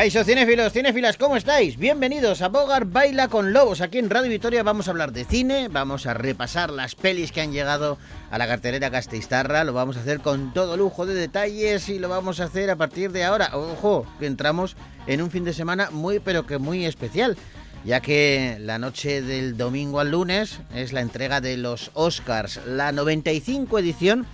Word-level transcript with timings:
Caixo 0.00 0.24
cinéfilos, 0.24 0.72
cinéfilas, 0.72 1.18
¿cómo 1.18 1.36
estáis? 1.36 1.76
Bienvenidos 1.76 2.40
a 2.40 2.48
Bogar 2.48 2.86
Baila 2.86 3.28
con 3.28 3.52
Lobos. 3.52 3.82
Aquí 3.82 3.98
en 3.98 4.08
Radio 4.08 4.30
Victoria 4.30 4.62
vamos 4.62 4.88
a 4.88 4.92
hablar 4.92 5.12
de 5.12 5.26
cine, 5.26 5.68
vamos 5.68 6.06
a 6.06 6.14
repasar 6.14 6.70
las 6.70 6.94
pelis 6.94 7.32
que 7.32 7.42
han 7.42 7.52
llegado 7.52 7.98
a 8.30 8.38
la 8.38 8.46
cartelera 8.46 8.90
Casteistarra, 8.90 9.62
lo 9.62 9.74
vamos 9.74 9.98
a 9.98 10.00
hacer 10.00 10.20
con 10.20 10.54
todo 10.54 10.78
lujo 10.78 11.04
de 11.04 11.12
detalles 11.12 11.90
y 11.90 11.98
lo 11.98 12.08
vamos 12.08 12.40
a 12.40 12.44
hacer 12.44 12.70
a 12.70 12.76
partir 12.76 13.12
de 13.12 13.24
ahora. 13.24 13.50
Ojo, 13.52 14.06
que 14.18 14.24
entramos 14.24 14.74
en 15.06 15.20
un 15.20 15.30
fin 15.30 15.44
de 15.44 15.52
semana 15.52 15.90
muy 15.90 16.18
pero 16.18 16.46
que 16.46 16.56
muy 16.56 16.86
especial, 16.86 17.36
ya 17.84 18.00
que 18.00 18.56
la 18.58 18.78
noche 18.78 19.20
del 19.20 19.58
domingo 19.58 20.00
al 20.00 20.12
lunes 20.12 20.60
es 20.74 20.94
la 20.94 21.02
entrega 21.02 21.42
de 21.42 21.58
los 21.58 21.90
Oscars, 21.92 22.58
la 22.64 22.90
95 22.92 23.78
edición 23.78 24.26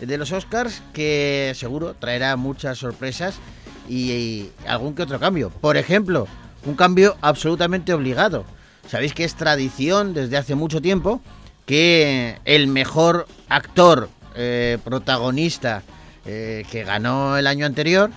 de 0.00 0.16
los 0.16 0.30
Oscars 0.30 0.80
que 0.92 1.54
seguro 1.56 1.94
traerá 1.94 2.36
muchas 2.36 2.78
sorpresas 2.78 3.40
y, 3.88 4.50
algún 4.66 4.94
que 4.94 5.02
otro 5.02 5.18
cambio. 5.18 5.50
Por 5.50 5.76
ejemplo, 5.76 6.26
un 6.64 6.74
cambio 6.74 7.16
absolutamente 7.20 7.92
obligado. 7.92 8.44
Sabéis 8.86 9.14
que 9.14 9.24
es 9.24 9.34
tradición 9.34 10.14
desde 10.14 10.36
hace 10.36 10.54
mucho 10.54 10.80
tiempo 10.80 11.20
que 11.66 12.38
el 12.44 12.68
mejor 12.68 13.26
actor 13.48 14.08
eh, 14.34 14.78
protagonista 14.84 15.82
eh, 16.24 16.64
que 16.70 16.84
ganó 16.84 17.36
el 17.36 17.46
año 17.46 17.66
anterior 17.66 18.10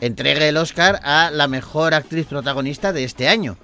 entregue 0.00 0.48
el 0.48 0.56
Oscar 0.56 1.00
a 1.04 1.30
la 1.30 1.46
mejor 1.46 1.94
actriz 1.94 2.26
protagonista 2.26 2.92
de 2.92 3.04
este 3.04 3.28
año. 3.28 3.56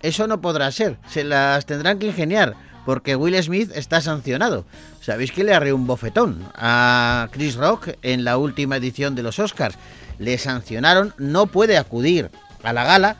Eso 0.00 0.26
no 0.26 0.40
podrá 0.40 0.70
ser, 0.72 0.96
se 1.08 1.24
las 1.24 1.66
tendrán 1.66 1.98
que 1.98 2.06
ingeniar, 2.06 2.54
porque 2.86 3.16
Will 3.16 3.42
Smith 3.42 3.70
está 3.74 4.00
sancionado. 4.00 4.64
Sabéis 5.02 5.32
que 5.32 5.44
le 5.44 5.52
arreó 5.52 5.74
un 5.74 5.86
bofetón 5.86 6.42
a 6.54 7.28
Chris 7.32 7.56
Rock 7.56 7.90
en 8.02 8.24
la 8.24 8.38
última 8.38 8.76
edición 8.76 9.14
de 9.14 9.22
los 9.22 9.38
Oscars 9.38 9.76
le 10.18 10.38
sancionaron, 10.38 11.14
no 11.18 11.46
puede 11.46 11.78
acudir 11.78 12.30
a 12.62 12.72
la 12.72 12.84
gala 12.84 13.16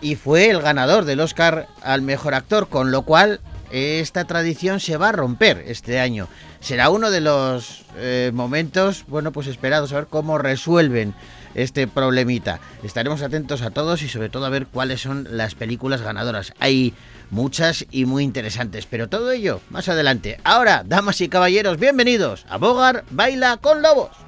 y 0.00 0.14
fue 0.14 0.50
el 0.50 0.60
ganador 0.62 1.04
del 1.04 1.20
Oscar 1.20 1.66
al 1.82 2.02
mejor 2.02 2.34
actor, 2.34 2.68
con 2.68 2.90
lo 2.90 3.02
cual 3.02 3.40
esta 3.70 4.24
tradición 4.24 4.80
se 4.80 4.96
va 4.96 5.10
a 5.10 5.12
romper 5.12 5.64
este 5.66 6.00
año. 6.00 6.28
Será 6.60 6.90
uno 6.90 7.10
de 7.10 7.20
los 7.20 7.84
eh, 7.96 8.30
momentos, 8.32 9.04
bueno, 9.08 9.32
pues 9.32 9.46
esperados 9.46 9.92
a 9.92 9.96
ver 9.96 10.06
cómo 10.06 10.38
resuelven 10.38 11.14
este 11.54 11.86
problemita. 11.86 12.60
Estaremos 12.82 13.22
atentos 13.22 13.62
a 13.62 13.70
todos 13.70 14.02
y 14.02 14.08
sobre 14.08 14.28
todo 14.28 14.46
a 14.46 14.50
ver 14.50 14.66
cuáles 14.66 15.00
son 15.00 15.26
las 15.30 15.54
películas 15.54 16.02
ganadoras. 16.02 16.52
Hay 16.60 16.94
muchas 17.30 17.86
y 17.90 18.06
muy 18.06 18.24
interesantes, 18.24 18.86
pero 18.86 19.08
todo 19.08 19.30
ello 19.30 19.60
más 19.70 19.88
adelante. 19.88 20.40
Ahora, 20.44 20.82
damas 20.86 21.20
y 21.20 21.28
caballeros, 21.28 21.78
bienvenidos 21.78 22.46
a 22.48 22.58
Bogar 22.58 23.04
Baila 23.10 23.58
con 23.58 23.82
Lobos. 23.82 24.27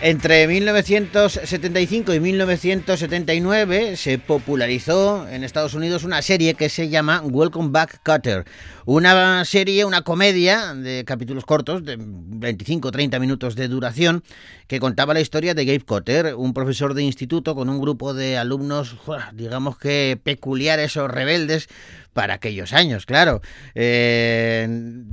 Entre 0.00 0.46
1975 0.46 2.14
y 2.14 2.20
1979 2.20 3.96
se 3.96 4.20
popularizó 4.20 5.26
en 5.28 5.42
Estados 5.42 5.74
Unidos 5.74 6.04
una 6.04 6.22
serie 6.22 6.54
que 6.54 6.68
se 6.68 6.88
llama 6.88 7.20
Welcome 7.24 7.70
Back 7.72 8.00
Cutter. 8.04 8.44
Una 8.84 9.44
serie, 9.44 9.84
una 9.84 10.02
comedia 10.02 10.72
de 10.72 11.04
capítulos 11.04 11.44
cortos, 11.44 11.84
de 11.84 11.98
25-30 11.98 13.18
minutos 13.18 13.56
de 13.56 13.66
duración, 13.66 14.22
que 14.68 14.78
contaba 14.78 15.14
la 15.14 15.20
historia 15.20 15.54
de 15.54 15.64
Gabe 15.64 15.80
Cotter, 15.80 16.36
un 16.36 16.54
profesor 16.54 16.94
de 16.94 17.02
instituto 17.02 17.56
con 17.56 17.68
un 17.68 17.80
grupo 17.80 18.14
de 18.14 18.38
alumnos, 18.38 18.94
digamos 19.32 19.78
que 19.78 20.16
peculiares 20.22 20.96
o 20.96 21.08
rebeldes, 21.08 21.68
para 22.12 22.34
aquellos 22.34 22.72
años, 22.72 23.06
claro. 23.06 23.40
Eh, 23.74 24.66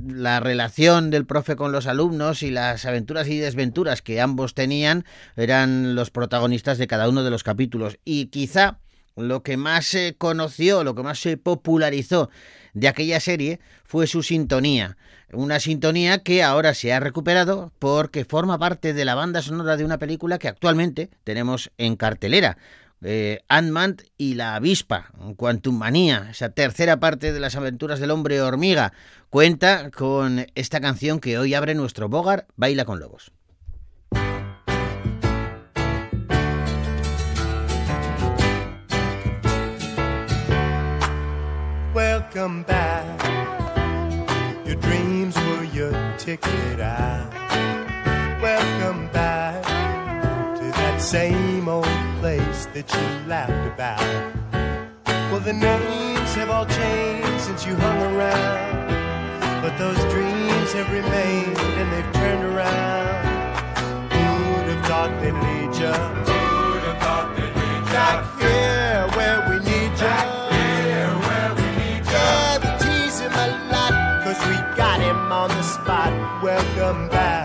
la 0.08 0.40
relación 0.40 1.10
del 1.10 1.26
profe 1.26 1.56
con 1.56 1.72
los 1.72 1.86
alumnos 1.86 2.42
y 2.42 2.50
las 2.50 2.84
aventuras 2.84 3.28
y 3.28 3.38
desventuras 3.38 4.02
que 4.02 4.20
ambos 4.20 4.54
tenían 4.54 5.04
eran 5.36 5.94
los 5.94 6.10
protagonistas 6.10 6.78
de 6.78 6.86
cada 6.86 7.08
uno 7.08 7.22
de 7.22 7.30
los 7.30 7.44
capítulos. 7.44 7.98
Y 8.04 8.26
quizá 8.26 8.78
lo 9.16 9.42
que 9.42 9.56
más 9.56 9.86
se 9.86 10.14
conoció, 10.16 10.84
lo 10.84 10.94
que 10.94 11.02
más 11.02 11.18
se 11.18 11.36
popularizó 11.36 12.30
de 12.74 12.88
aquella 12.88 13.20
serie 13.20 13.60
fue 13.84 14.06
su 14.06 14.22
sintonía. 14.22 14.96
Una 15.32 15.58
sintonía 15.58 16.22
que 16.22 16.42
ahora 16.42 16.74
se 16.74 16.92
ha 16.92 17.00
recuperado 17.00 17.72
porque 17.78 18.24
forma 18.24 18.58
parte 18.58 18.94
de 18.94 19.04
la 19.04 19.14
banda 19.14 19.42
sonora 19.42 19.76
de 19.76 19.84
una 19.84 19.98
película 19.98 20.38
que 20.38 20.48
actualmente 20.48 21.10
tenemos 21.24 21.70
en 21.78 21.96
cartelera 21.96 22.58
eh, 23.02 23.40
y 24.16 24.34
la 24.34 24.54
avispa, 24.54 25.10
Quantum 25.36 25.78
Manía, 25.78 26.28
esa 26.30 26.50
tercera 26.50 26.98
parte 26.98 27.32
de 27.32 27.40
las 27.40 27.56
aventuras 27.56 28.00
del 28.00 28.10
hombre 28.10 28.40
hormiga, 28.40 28.92
cuenta 29.30 29.90
con 29.90 30.46
esta 30.54 30.80
canción 30.80 31.20
que 31.20 31.38
hoy 31.38 31.54
abre 31.54 31.74
nuestro 31.74 32.08
Bogar, 32.08 32.46
Baila 32.56 32.84
con 32.84 33.00
Lobos. 33.00 33.32
Welcome 41.94 42.64
back. 42.64 43.06
Your 44.66 44.76
dreams 44.76 45.34
were 45.34 45.64
your 45.64 45.92
ticket 46.18 46.80
out. 46.80 47.32
Welcome 48.42 49.08
back 49.14 49.62
to 49.64 50.62
that 50.62 51.00
same 51.00 51.66
old 51.68 51.95
place 52.56 52.66
that 52.72 52.88
you 52.94 53.28
laughed 53.28 53.66
about. 53.74 54.00
Well, 55.30 55.40
the 55.40 55.52
names 55.52 56.34
have 56.34 56.50
all 56.50 56.66
changed 56.66 57.40
since 57.40 57.66
you 57.66 57.74
hung 57.76 58.00
around, 58.14 59.62
but 59.62 59.76
those 59.78 59.98
dreams 60.12 60.72
have 60.72 60.90
remained 60.92 61.58
and 61.78 61.92
they've 61.92 62.12
turned 62.14 62.44
around. 62.44 63.06
Who'd 64.12 64.68
have 64.72 64.86
thought 64.86 65.10
they'd 65.20 65.32
lead 65.32 65.72
you? 65.82 65.92
Who'd 65.92 66.82
have 66.88 66.98
thought 67.02 67.28
they'd 67.36 67.54
lead 67.60 67.84
you? 67.86 67.96
Back 67.96 68.24
here 68.40 69.06
where 69.16 69.40
we 69.48 69.56
need 69.70 69.92
you. 69.92 70.12
Back 70.14 70.28
here 70.52 71.12
where 71.26 71.52
we 71.58 71.66
need 71.80 72.04
you. 72.06 72.12
Yeah, 72.12 72.58
we 72.62 72.68
tease 72.84 73.18
him 73.20 73.32
a 73.32 73.48
lot, 73.72 73.92
cause 74.24 74.40
we 74.48 74.56
got 74.76 75.00
him 75.00 75.32
on 75.32 75.48
the 75.48 75.62
spot. 75.62 76.12
Welcome 76.42 77.08
back. 77.08 77.35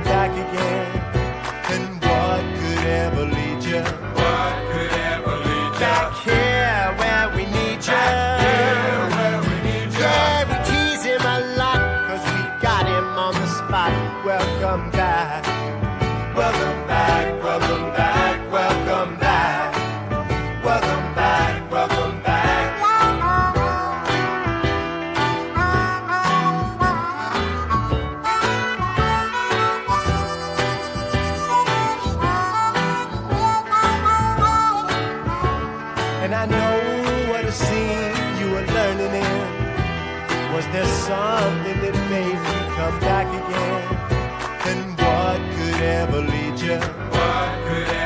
down. 0.00 0.21
something 41.12 41.78
that 41.84 41.96
made 42.14 42.40
me 42.46 42.58
come 42.76 42.96
back 43.00 43.28
again. 43.40 43.82
And 44.70 44.82
what 45.02 45.40
could 45.56 45.80
ever 46.00 46.20
lead 46.32 46.56
you? 46.66 46.78
What 47.14 47.50
could 47.66 48.01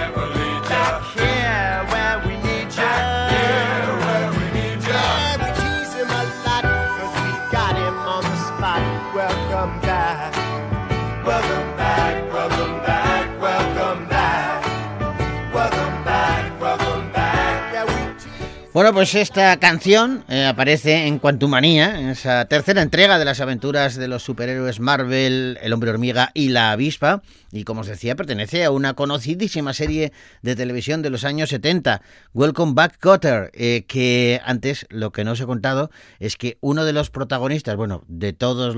Bueno, 18.76 18.93
pues 18.93 19.14
esta 19.14 19.56
canción 19.56 20.23
eh, 20.28 20.44
aparece 20.44 21.06
en 21.06 21.19
Quantumania, 21.19 21.99
en 21.99 22.11
esa 22.11 22.44
tercera 22.44 22.82
entrega 22.82 23.19
de 23.19 23.25
las 23.25 23.40
aventuras 23.40 23.96
de 23.96 24.06
los 24.06 24.23
superhéroes 24.23 24.81
Marvel, 24.81 25.58
El 25.62 25.73
Hombre 25.73 25.88
Hormiga 25.88 26.31
y 26.34 26.50
la 26.50 26.73
Avispa. 26.73 27.23
Y 27.52 27.64
como 27.64 27.81
os 27.81 27.87
decía, 27.87 28.17
pertenece 28.17 28.67
a 28.67 28.70
una 28.70 28.93
conocidísima 28.93 29.73
serie 29.73 30.12
de 30.43 30.56
televisión 30.56 31.00
de 31.00 31.08
los 31.08 31.25
años 31.25 31.49
70, 31.49 32.02
Welcome 32.34 32.75
Back 32.75 32.99
Cotter, 33.00 33.50
eh, 33.55 33.87
que 33.88 34.43
antes 34.44 34.84
lo 34.90 35.11
que 35.11 35.25
no 35.25 35.32
os 35.32 35.40
he 35.40 35.46
contado 35.46 35.90
es 36.19 36.37
que 36.37 36.58
uno 36.61 36.84
de 36.84 36.93
los 36.93 37.08
protagonistas, 37.08 37.76
bueno, 37.76 38.05
de 38.08 38.34
todos 38.34 38.75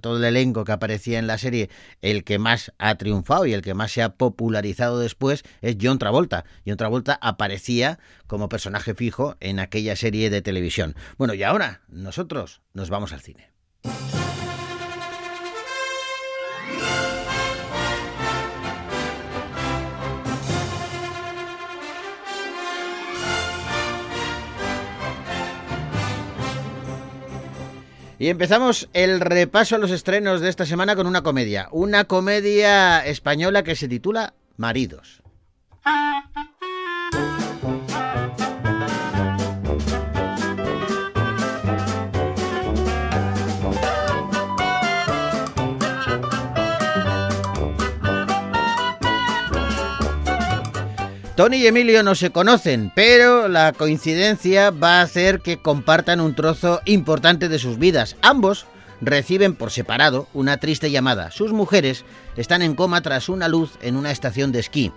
todo 0.00 0.18
el 0.18 0.24
elenco 0.24 0.62
que 0.62 0.70
aparecía 0.70 1.18
en 1.18 1.26
la 1.26 1.36
serie, 1.36 1.68
el 2.00 2.22
que 2.22 2.38
más 2.38 2.72
ha 2.78 2.94
triunfado 2.94 3.46
y 3.46 3.54
el 3.54 3.62
que 3.62 3.74
más 3.74 3.90
se 3.90 4.02
ha 4.02 4.10
popularizado 4.10 5.00
después 5.00 5.42
es 5.62 5.76
John 5.82 5.98
Travolta. 5.98 6.44
John 6.64 6.76
Travolta 6.76 7.18
aparecía 7.20 7.98
como 8.28 8.48
personaje 8.48 8.94
fijo 8.94 9.32
en 9.42 9.60
aquella 9.60 9.96
serie 9.96 10.30
de 10.30 10.42
televisión. 10.42 10.94
Bueno, 11.18 11.34
y 11.34 11.42
ahora 11.42 11.82
nosotros 11.88 12.62
nos 12.72 12.90
vamos 12.90 13.12
al 13.12 13.20
cine. 13.20 13.50
Y 28.22 28.28
empezamos 28.28 28.88
el 28.92 29.18
repaso 29.18 29.74
a 29.74 29.78
los 29.80 29.90
estrenos 29.90 30.40
de 30.40 30.48
esta 30.48 30.64
semana 30.64 30.94
con 30.94 31.08
una 31.08 31.22
comedia. 31.22 31.66
Una 31.72 32.04
comedia 32.04 33.04
española 33.04 33.64
que 33.64 33.74
se 33.74 33.88
titula 33.88 34.34
Maridos. 34.56 35.24
Tony 51.42 51.56
y 51.56 51.66
Emilio 51.66 52.04
no 52.04 52.14
se 52.14 52.30
conocen, 52.30 52.92
pero 52.94 53.48
la 53.48 53.72
coincidencia 53.72 54.70
va 54.70 55.00
a 55.00 55.02
hacer 55.02 55.40
que 55.40 55.56
compartan 55.56 56.20
un 56.20 56.36
trozo 56.36 56.80
importante 56.84 57.48
de 57.48 57.58
sus 57.58 57.80
vidas. 57.80 58.14
Ambos 58.22 58.66
reciben 59.00 59.56
por 59.56 59.72
separado 59.72 60.28
una 60.34 60.58
triste 60.58 60.92
llamada. 60.92 61.32
Sus 61.32 61.52
mujeres 61.52 62.04
están 62.36 62.62
en 62.62 62.76
coma 62.76 63.00
tras 63.00 63.28
una 63.28 63.48
luz 63.48 63.72
en 63.82 63.96
una 63.96 64.12
estación 64.12 64.52
de 64.52 64.60
esquí. 64.60 64.92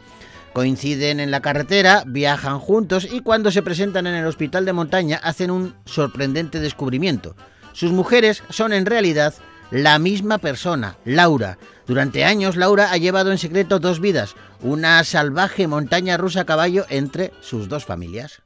Coinciden 0.54 1.20
en 1.20 1.32
la 1.32 1.42
carretera, 1.42 2.04
viajan 2.06 2.60
juntos 2.60 3.08
y 3.12 3.22
cuando 3.22 3.50
se 3.50 3.64
presentan 3.64 4.06
en 4.06 4.14
el 4.14 4.28
hospital 4.28 4.66
de 4.66 4.74
montaña 4.74 5.20
hacen 5.24 5.50
un 5.50 5.74
sorprendente 5.86 6.60
descubrimiento. 6.60 7.36
Sus 7.74 7.92
mujeres 7.92 8.44
son 8.52 8.72
en 8.72 8.86
realidad 8.86 9.34
la 9.72 10.00
misma 10.00 10.38
persona, 10.38 10.98
Laura. 11.06 11.58
Durante 11.88 12.26
años 12.26 12.56
Laura 12.56 12.92
ha 12.92 12.98
llevado 12.98 13.32
en 13.32 13.38
secreto 13.38 13.80
dos 13.80 14.00
vidas, 14.00 14.36
una 14.62 15.04
salvaje 15.04 15.68
montaña 15.68 16.18
rusa 16.18 16.42
a 16.42 16.46
caballo 16.46 16.86
entre 16.90 17.32
sus 17.42 17.70
dos 17.70 17.86
familias. 17.86 18.42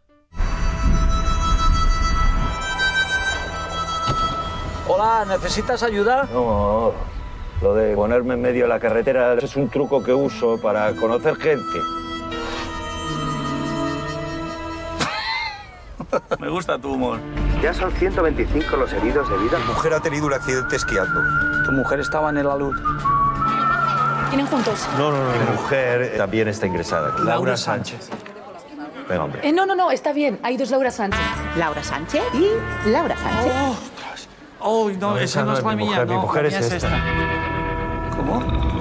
Hola, 4.88 5.26
¿necesitas 5.28 5.84
ayuda? 5.84 6.28
No, 6.34 6.94
lo 7.62 7.76
de 7.76 7.94
ponerme 7.94 8.34
en 8.34 8.42
medio 8.42 8.64
de 8.64 8.70
la 8.70 8.80
carretera 8.80 9.36
es 9.36 9.56
un 9.56 9.70
truco 9.70 10.04
que 10.04 10.14
uso 10.14 10.60
para 10.60 10.92
conocer 10.94 11.36
gente. 11.36 11.80
Me 16.40 16.50
gusta 16.50 16.78
tu 16.80 16.94
humor. 16.94 17.20
Ya 17.62 17.74
son 17.74 17.92
125 17.92 18.76
los 18.78 18.92
heridos 18.94 19.30
de 19.30 19.38
vida. 19.38 19.58
Mi 19.60 19.66
mujer 19.74 19.94
ha 19.94 20.00
tenido 20.00 20.26
un 20.28 20.34
accidente 20.34 20.76
esquiando. 20.76 21.22
Tu 21.66 21.72
mujer 21.72 22.00
estaba 22.00 22.30
en 22.30 22.38
el 22.38 22.48
alud. 22.50 22.76
¿Tienen 24.30 24.48
juntos? 24.48 24.88
No, 24.98 25.12
no, 25.12 25.18
no. 25.24 25.32
Mi 25.32 25.52
mujer 25.56 26.14
también 26.18 26.48
está 26.48 26.68
ingresada. 26.68 27.18
Laura 27.20 27.58
Sánchez. 27.58 28.10
Venga, 29.08 29.24
hombre. 29.24 29.42
Eh, 29.48 29.52
no, 29.52 29.66
no, 29.66 29.76
no, 29.76 29.90
está 29.92 30.14
bien. 30.14 30.40
Hay 30.44 30.56
dos 30.56 30.70
Laura 30.70 30.92
Sánchez. 30.92 31.20
Laura 31.58 31.84
Sánchez 31.84 32.22
y 32.34 32.90
Laura 32.90 33.16
Sánchez. 33.18 33.54
Oh, 34.60 34.90
no, 34.92 35.12
No, 35.12 35.18
esa 35.18 35.40
no 35.42 35.48
no 35.48 35.54
es 35.54 35.60
es 35.60 35.66
la 35.66 35.72
mi 35.72 35.78
mía. 35.78 35.86
mujer, 35.88 36.08
mi 36.08 36.14
no, 36.16 36.22
mujer 36.22 36.52
la 36.52 36.60
es 36.60 36.72
esta. 36.72 36.90
¿Cómo? 38.16 38.79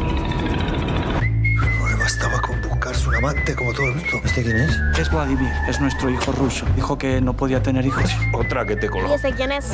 Amante 3.18 3.54
como 3.56 3.72
todo 3.72 3.86
el 3.86 3.94
mundo. 3.96 4.20
¿Este 4.24 4.44
quién 4.44 4.56
es? 4.58 4.70
Es 4.96 5.10
Vladimir, 5.10 5.50
es 5.68 5.80
nuestro 5.80 6.08
hijo 6.08 6.30
ruso. 6.32 6.64
Dijo 6.76 6.96
que 6.96 7.20
no 7.20 7.34
podía 7.34 7.60
tener 7.60 7.84
hijos. 7.84 8.04
Otra 8.32 8.64
que 8.64 8.76
te 8.76 8.88
coló. 8.88 9.08
¿Y 9.08 9.14
ese 9.14 9.32
quién 9.32 9.50
es? 9.50 9.72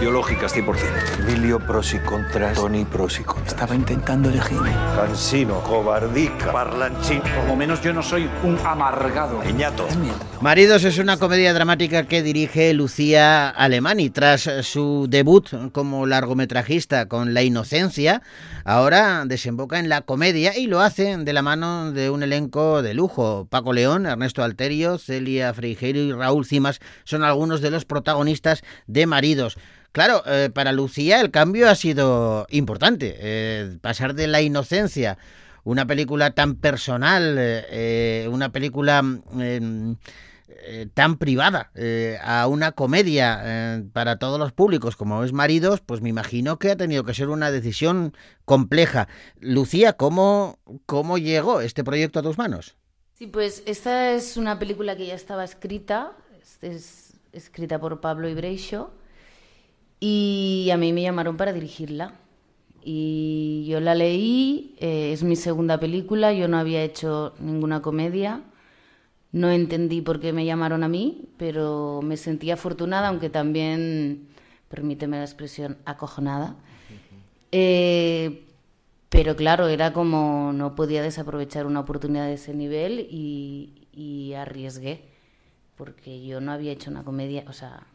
Biológicas 0.00 0.54
100%. 0.54 0.76
Emilio 1.20 1.58
pros 1.58 1.94
y 1.94 1.98
contras, 1.98 2.54
Tony 2.54 2.84
pros 2.84 3.18
y 3.18 3.24
contras. 3.24 3.48
Estaba 3.48 3.74
intentando 3.74 4.30
elegirme. 4.30 4.70
Cansino, 4.94 5.60
cobardica, 5.62 6.52
parlanchín. 6.52 7.20
Por 7.20 7.48
lo 7.48 7.56
menos 7.56 7.82
yo 7.82 7.92
no 7.92 8.02
soy 8.02 8.30
un 8.44 8.58
amargado. 8.64 9.40
Miedo. 9.40 9.88
Maridos 10.40 10.84
es 10.84 10.98
una 10.98 11.16
comedia 11.16 11.54
dramática 11.54 12.04
que 12.04 12.22
dirige 12.22 12.72
Lucía 12.72 13.48
Alemani. 13.48 14.10
Tras 14.10 14.48
su 14.62 15.06
debut 15.08 15.72
como 15.72 16.06
largometrajista 16.06 17.06
con 17.06 17.34
La 17.34 17.42
Inocencia, 17.42 18.22
ahora 18.64 19.24
desemboca 19.26 19.80
en 19.80 19.88
la 19.88 20.02
comedia 20.02 20.56
y 20.56 20.66
lo 20.66 20.80
hace 20.80 21.16
de 21.16 21.32
la 21.32 21.42
mano 21.42 21.90
de 21.90 22.10
un 22.10 22.22
elenco 22.22 22.75
de 22.82 22.94
lujo. 22.94 23.46
Paco 23.50 23.72
León, 23.72 24.06
Ernesto 24.06 24.42
Alterio, 24.42 24.98
Celia 24.98 25.52
Freijeiro 25.54 25.98
y 25.98 26.12
Raúl 26.12 26.46
Cimas 26.46 26.80
son 27.04 27.24
algunos 27.24 27.60
de 27.60 27.70
los 27.70 27.84
protagonistas 27.84 28.62
de 28.86 29.06
Maridos. 29.06 29.56
Claro, 29.92 30.22
eh, 30.26 30.50
para 30.52 30.72
Lucía 30.72 31.20
el 31.20 31.30
cambio 31.30 31.70
ha 31.70 31.74
sido 31.74 32.46
importante. 32.50 33.16
Eh, 33.18 33.78
pasar 33.80 34.14
de 34.14 34.26
la 34.26 34.42
inocencia, 34.42 35.16
una 35.64 35.86
película 35.86 36.32
tan 36.32 36.56
personal, 36.56 37.36
eh, 37.38 38.28
una 38.30 38.52
película 38.52 39.02
eh, 40.62 40.88
tan 40.92 41.18
privada, 41.18 41.70
eh, 41.74 42.18
a 42.22 42.46
una 42.46 42.72
comedia 42.72 43.40
eh, 43.44 43.84
para 43.92 44.18
todos 44.18 44.38
los 44.38 44.52
públicos 44.52 44.96
como 44.96 45.22
es 45.22 45.32
Maridos, 45.32 45.80
pues 45.80 46.00
me 46.00 46.08
imagino 46.08 46.58
que 46.58 46.70
ha 46.70 46.76
tenido 46.76 47.04
que 47.04 47.14
ser 47.14 47.28
una 47.28 47.50
decisión 47.50 48.14
compleja. 48.44 49.08
Lucía, 49.40 49.94
¿cómo, 49.94 50.58
cómo 50.86 51.18
llegó 51.18 51.60
este 51.60 51.84
proyecto 51.84 52.20
a 52.20 52.22
tus 52.22 52.38
manos? 52.38 52.76
Sí, 53.14 53.26
pues 53.26 53.62
esta 53.66 54.12
es 54.12 54.36
una 54.36 54.58
película 54.58 54.96
que 54.96 55.06
ya 55.06 55.14
estaba 55.14 55.44
escrita, 55.44 56.12
es, 56.40 56.58
es 56.62 57.14
escrita 57.32 57.78
por 57.78 58.00
Pablo 58.00 58.28
Ibreixo, 58.28 58.92
y 60.00 60.68
a 60.72 60.76
mí 60.76 60.92
me 60.92 61.02
llamaron 61.02 61.36
para 61.36 61.52
dirigirla. 61.52 62.14
Y 62.82 63.66
yo 63.68 63.80
la 63.80 63.94
leí, 63.96 64.76
es 64.78 65.24
mi 65.24 65.34
segunda 65.34 65.80
película, 65.80 66.32
yo 66.32 66.46
no 66.46 66.58
había 66.58 66.84
hecho 66.84 67.34
ninguna 67.40 67.82
comedia, 67.82 68.42
no 69.32 69.50
entendí 69.50 70.00
por 70.00 70.20
qué 70.20 70.32
me 70.32 70.44
llamaron 70.44 70.82
a 70.84 70.88
mí, 70.88 71.28
pero 71.36 72.00
me 72.02 72.16
sentí 72.16 72.50
afortunada, 72.50 73.08
aunque 73.08 73.30
también, 73.30 74.28
permíteme 74.68 75.18
la 75.18 75.24
expresión, 75.24 75.78
acojonada. 75.84 76.56
Eh, 77.52 78.44
pero 79.08 79.36
claro, 79.36 79.68
era 79.68 79.92
como 79.92 80.52
no 80.52 80.74
podía 80.74 81.02
desaprovechar 81.02 81.66
una 81.66 81.80
oportunidad 81.80 82.26
de 82.26 82.34
ese 82.34 82.54
nivel 82.54 83.06
y, 83.10 83.88
y 83.92 84.34
arriesgué, 84.34 85.04
porque 85.76 86.24
yo 86.24 86.40
no 86.40 86.52
había 86.52 86.72
hecho 86.72 86.90
una 86.90 87.04
comedia, 87.04 87.44
o 87.48 87.52
sea, 87.52 87.86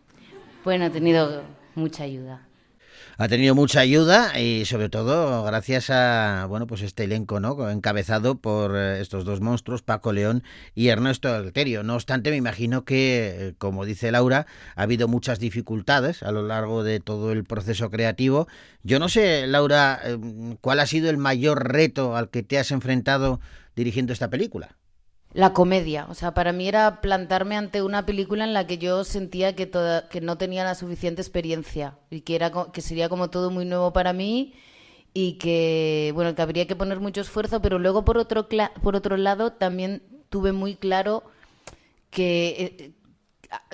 bueno, 0.64 0.86
he 0.86 0.90
tenido 0.90 1.44
mucha 1.76 2.04
ayuda. 2.04 2.48
Ha 3.18 3.28
tenido 3.28 3.56
mucha 3.56 3.82
ayuda 3.82 4.40
y 4.40 4.66
sobre 4.66 4.90
todo 4.90 5.44
gracias 5.44 5.90
a 5.90 6.46
bueno 6.50 6.68
pues 6.68 6.82
este 6.82 7.04
elenco 7.04 7.40
no 7.40 7.70
encabezado 7.70 8.40
por 8.40 8.76
eh, 8.76 9.02
estos 9.02 9.26
dos 9.26 9.42
monstruos 9.42 9.82
Paco 9.82 10.12
León 10.14 10.44
y 10.76 10.88
Ernesto 10.88 11.34
Alterio. 11.34 11.84
No 11.84 11.96
obstante 11.96 12.32
me 12.32 12.38
imagino 12.38 12.84
que 12.84 13.36
eh, 13.38 13.54
como 13.58 13.86
dice 13.86 14.12
Laura 14.12 14.48
ha 14.76 14.82
habido 14.82 15.08
muchas 15.08 15.40
dificultades 15.40 16.24
a 16.24 16.32
lo 16.32 16.44
largo 16.44 16.84
de 16.84 17.00
todo 17.00 17.32
el 17.32 17.44
proceso 17.44 17.90
creativo. 17.90 18.48
Yo 18.84 19.00
no 19.00 19.10
sé 19.10 19.46
Laura 19.48 20.00
eh, 20.04 20.18
cuál 20.62 20.80
ha 20.80 20.86
sido 20.86 21.10
el 21.10 21.18
mayor 21.18 21.72
reto 21.72 22.16
al 22.16 22.30
que 22.30 22.44
te 22.44 22.60
has 22.60 22.72
enfrentado 22.72 23.40
dirigiendo 23.76 24.14
esta 24.14 24.30
película. 24.30 24.78
La 25.34 25.54
comedia, 25.54 26.08
o 26.10 26.14
sea, 26.14 26.34
para 26.34 26.52
mí 26.52 26.68
era 26.68 27.00
plantarme 27.00 27.56
ante 27.56 27.82
una 27.82 28.06
película 28.06 28.44
en 28.44 28.54
la 28.54 28.68
que 28.68 28.78
yo 28.78 29.06
sentía 29.06 29.56
que, 29.56 29.66
toda, 29.66 30.10
que 30.10 30.20
no 30.20 30.38
tenía 30.38 30.66
la 30.66 30.76
suficiente 30.76 31.22
experiencia 31.22 31.98
y 32.10 32.22
que, 32.22 32.36
era, 32.36 32.52
que 32.74 32.82
sería 32.82 33.08
como 33.08 33.30
todo 33.30 33.50
muy 33.50 33.64
nuevo 33.64 33.94
para 33.94 34.12
mí 34.12 34.54
y 35.14 35.34
que, 35.34 36.12
bueno, 36.16 36.36
que 36.36 36.42
habría 36.42 36.68
que 36.68 36.76
poner 36.76 37.00
mucho 37.00 37.22
esfuerzo, 37.22 37.62
pero 37.62 37.80
luego 37.80 38.06
por 38.06 38.18
otro, 38.18 38.48
por 38.84 38.96
otro 38.98 39.18
lado 39.18 39.54
también 39.54 40.04
tuve 40.30 40.52
muy 40.54 40.76
claro 40.76 41.24
que, 42.12 42.78
eh, 42.80 42.92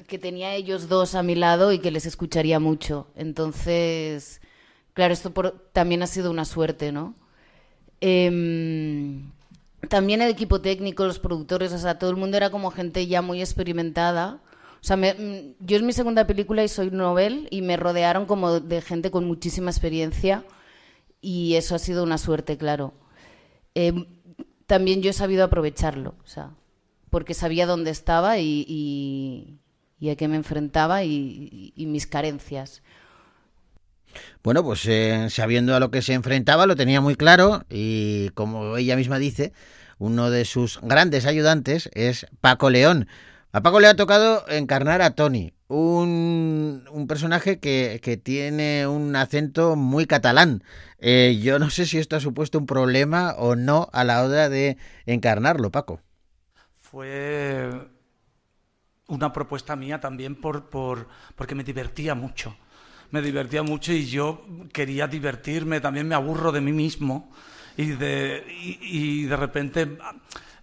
que 0.08 0.20
tenía 0.20 0.56
ellos 0.56 0.90
dos 0.90 1.16
a 1.16 1.24
mi 1.24 1.36
lado 1.36 1.72
y 1.74 1.80
que 1.80 1.92
les 1.92 2.06
escucharía 2.06 2.60
mucho. 2.60 3.08
Entonces, 3.16 4.42
claro, 4.94 5.14
esto 5.14 5.34
por- 5.34 5.70
también 5.74 6.04
ha 6.04 6.08
sido 6.08 6.32
una 6.32 6.46
suerte, 6.46 6.92
¿no? 6.92 7.16
Em, 8.02 9.17
también 9.90 10.22
el 10.22 10.30
equipo 10.30 10.62
técnico, 10.62 11.06
los 11.06 11.20
productores, 11.20 11.72
o 11.74 11.78
sea, 11.78 12.00
todo 12.00 12.10
el 12.10 12.16
mundo 12.16 12.38
era 12.38 12.50
como 12.50 12.72
gente 12.72 13.06
ya 13.08 13.22
muy 13.22 13.42
experimentada. 13.42 14.42
O 14.82 14.84
sea, 14.84 14.98
mm, 14.98 15.56
yo 15.60 15.78
es 15.78 15.84
mi 15.84 15.94
segunda 15.94 16.26
película 16.28 16.64
y 16.64 16.68
soy 16.68 16.92
novel 16.92 17.48
y 17.52 17.62
me 17.62 17.78
rodearon 17.78 18.26
como 18.26 18.60
de 18.60 18.82
gente 18.82 19.12
con 19.12 19.26
muchísima 19.26 19.72
experiencia 19.72 20.44
y 21.22 21.56
eso 21.56 21.76
ha 21.76 21.80
sido 21.80 22.04
una 22.04 22.18
suerte, 22.18 22.58
claro. 22.58 22.94
Em, 23.76 24.06
también 24.66 25.02
yo 25.02 25.12
he 25.12 25.14
sabido 25.14 25.44
aprovecharlo, 25.44 26.16
o 26.24 26.28
sea, 26.28 26.52
porque 27.10 27.34
sabía 27.34 27.66
dónde 27.66 27.92
estaba 27.92 28.40
y, 28.40 29.60
a 30.10 30.16
qué 30.16 30.28
me 30.28 30.36
enfrentaba 30.36 31.04
y 31.04 31.74
mis 31.78 32.08
carencias. 32.08 32.82
Bueno, 34.44 34.64
pues 34.64 34.86
eh, 34.86 35.28
sabiendo 35.30 35.76
a 35.76 35.80
lo 35.80 35.92
que 35.92 36.02
se 36.02 36.14
enfrentaba, 36.14 36.66
lo 36.66 36.76
tenía 36.76 37.02
muy 37.02 37.16
claro 37.16 37.66
y 37.70 38.30
como 38.30 38.78
ella 38.78 38.96
misma 38.96 39.20
dice, 39.20 39.54
uno 39.98 40.30
de 40.30 40.46
sus 40.46 40.80
grandes 40.82 41.26
ayudantes 41.26 41.90
es 41.94 42.28
Paco 42.42 42.70
León. 42.70 43.08
A 43.52 43.62
Paco 43.62 43.80
le 43.80 43.88
ha 43.88 43.96
tocado 43.96 44.48
encarnar 44.50 45.02
a 45.02 45.12
Tony, 45.12 45.54
un, 45.68 46.86
un 46.92 47.08
personaje 47.08 47.60
que, 47.60 48.00
que 48.04 48.18
tiene 48.18 48.88
un 48.88 49.16
acento 49.16 49.76
muy 49.76 50.06
catalán. 50.06 50.64
Eh, 51.00 51.40
yo 51.42 51.60
no 51.60 51.70
sé 51.70 51.86
si 51.86 51.98
esto 51.98 52.16
ha 52.16 52.20
supuesto 52.20 52.58
un 52.58 52.66
problema 52.66 53.34
o 53.38 53.56
no 53.56 53.90
a 53.94 54.04
la 54.04 54.24
hora 54.24 54.50
de 54.50 54.78
encarnarlo, 55.06 55.72
Paco. 55.72 56.02
Fue 56.76 57.70
una 59.08 59.34
propuesta 59.34 59.76
mía 59.76 60.00
también 60.00 60.36
por, 60.36 60.70
por, 60.70 61.08
porque 61.36 61.56
me 61.56 61.64
divertía 61.64 62.16
mucho. 62.16 62.56
Me 63.12 63.22
divertía 63.22 63.64
mucho 63.64 63.94
y 63.94 64.06
yo 64.06 64.46
quería 64.74 65.08
divertirme, 65.08 65.80
también 65.80 66.08
me 66.08 66.16
aburro 66.16 66.52
de 66.52 66.60
mí 66.62 66.74
mismo 66.74 67.32
y 67.78 67.92
de, 67.92 68.44
y, 68.82 69.24
de 69.24 69.36
repente 69.38 69.98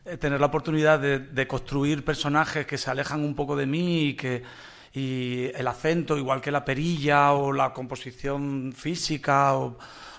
eh, 0.05 0.17
tener 0.19 0.41
la 0.41 0.47
oportunidad 0.47 0.99
de, 0.99 1.47
construir 1.47 2.05
personajes 2.05 2.67
que 2.67 2.77
se 2.77 2.91
alejan 2.91 3.25
un 3.25 3.35
poco 3.35 3.57
de 3.57 3.67
mí 3.67 4.09
y 4.09 4.15
que 4.15 4.43
y 4.97 5.51
el 5.55 5.67
acento, 5.67 6.17
igual 6.17 6.41
que 6.41 6.53
la 6.53 6.65
perilla 6.65 7.33
o 7.33 7.53
la 7.53 7.73
composición 7.73 8.73
física 8.77 9.55
o, 9.57 9.77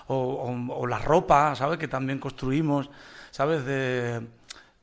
o, 0.08 0.86
la 0.86 0.98
ropa, 0.98 1.54
¿sabes? 1.54 1.78
Que 1.78 1.88
también 1.88 2.18
construimos, 2.18 2.90
¿sabes? 3.30 3.64
De, 3.64 4.20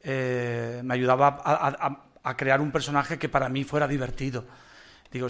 eh, 0.01 0.81
me 0.83 0.95
ayudaba 0.95 1.39
a, 1.43 1.99
a- 2.23 2.37
crear 2.37 2.59
un 2.59 2.71
personaje 2.71 3.19
que 3.19 3.29
para 3.29 3.49
mí 3.49 3.63
fuera 3.63 3.87
divertido. 3.87 4.45
Digo, 5.11 5.27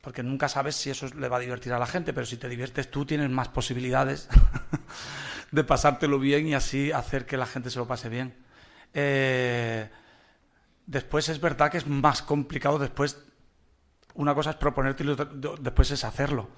porque 0.00 0.22
nunca 0.22 0.48
sabes 0.48 0.76
si 0.76 0.90
eso 0.90 1.06
le 1.08 1.28
va 1.28 1.36
a 1.36 1.40
divertir 1.40 1.72
a 1.72 1.78
la 1.78 1.86
gente, 1.86 2.12
pero 2.12 2.26
si 2.26 2.36
te 2.36 2.48
diviertes 2.48 2.90
tú 2.90 3.04
tienes 3.04 3.30
más 3.30 3.48
posibilidades 3.48 4.28
de 5.50 5.64
pasártelo 5.64 6.18
bien 6.18 6.46
y 6.46 6.54
así 6.54 6.92
hacer 6.92 7.26
que 7.26 7.36
la 7.36 7.46
gente 7.46 7.70
se 7.70 7.78
lo 7.78 7.86
pase 7.86 8.08
bien. 8.08 8.34
Eh, 8.94 9.88
después 10.86 11.28
es 11.28 11.40
verdad 11.40 11.70
que 11.70 11.78
es 11.78 11.86
más 11.86 12.22
complicado 12.22 12.78
después 12.78 13.18
una 14.14 14.34
cosa 14.34 14.50
es 14.50 14.56
proponerte 14.56 15.04
y 15.04 15.16
después 15.60 15.90
es 15.90 16.04
hacerlo. 16.04 16.50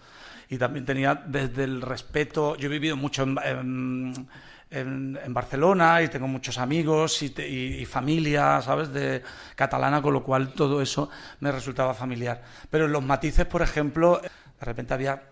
Y 0.49 0.59
también 0.59 0.85
tenía 0.85 1.15
desde 1.15 1.65
el 1.65 1.83
respeto, 1.83 2.57
yo 2.57 2.67
he 2.67 2.71
vivido 2.71 2.97
mucho 2.97 3.23
en- 3.23 4.29
en- 4.73 5.19
Barcelona 5.29 6.02
y 6.02 6.09
tengo 6.09 6.26
muchos 6.26 6.59
amigos 6.59 7.23
y, 7.23 7.85
familia, 7.87 8.61
¿sabes?, 8.62 8.93
de 8.93 9.23
catalana, 9.55 10.00
con 10.02 10.12
lo 10.14 10.23
cual 10.25 10.52
todo 10.55 10.81
eso 10.83 11.11
me 11.41 11.52
resultaba 11.52 11.95
familiar. 11.95 12.43
Pero 12.71 12.88
los 12.88 13.02
matices, 13.05 13.47
por 13.47 13.62
ejemplo, 13.62 14.21
de 14.23 14.64
repente 14.64 14.95
había 14.95 15.23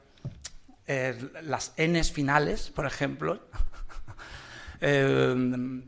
eh, 0.86 1.30
las 1.42 1.72
Ns 1.78 2.12
finales, 2.12 2.70
por 2.70 2.86
ejemplo, 2.86 3.40
eh, 4.80 5.82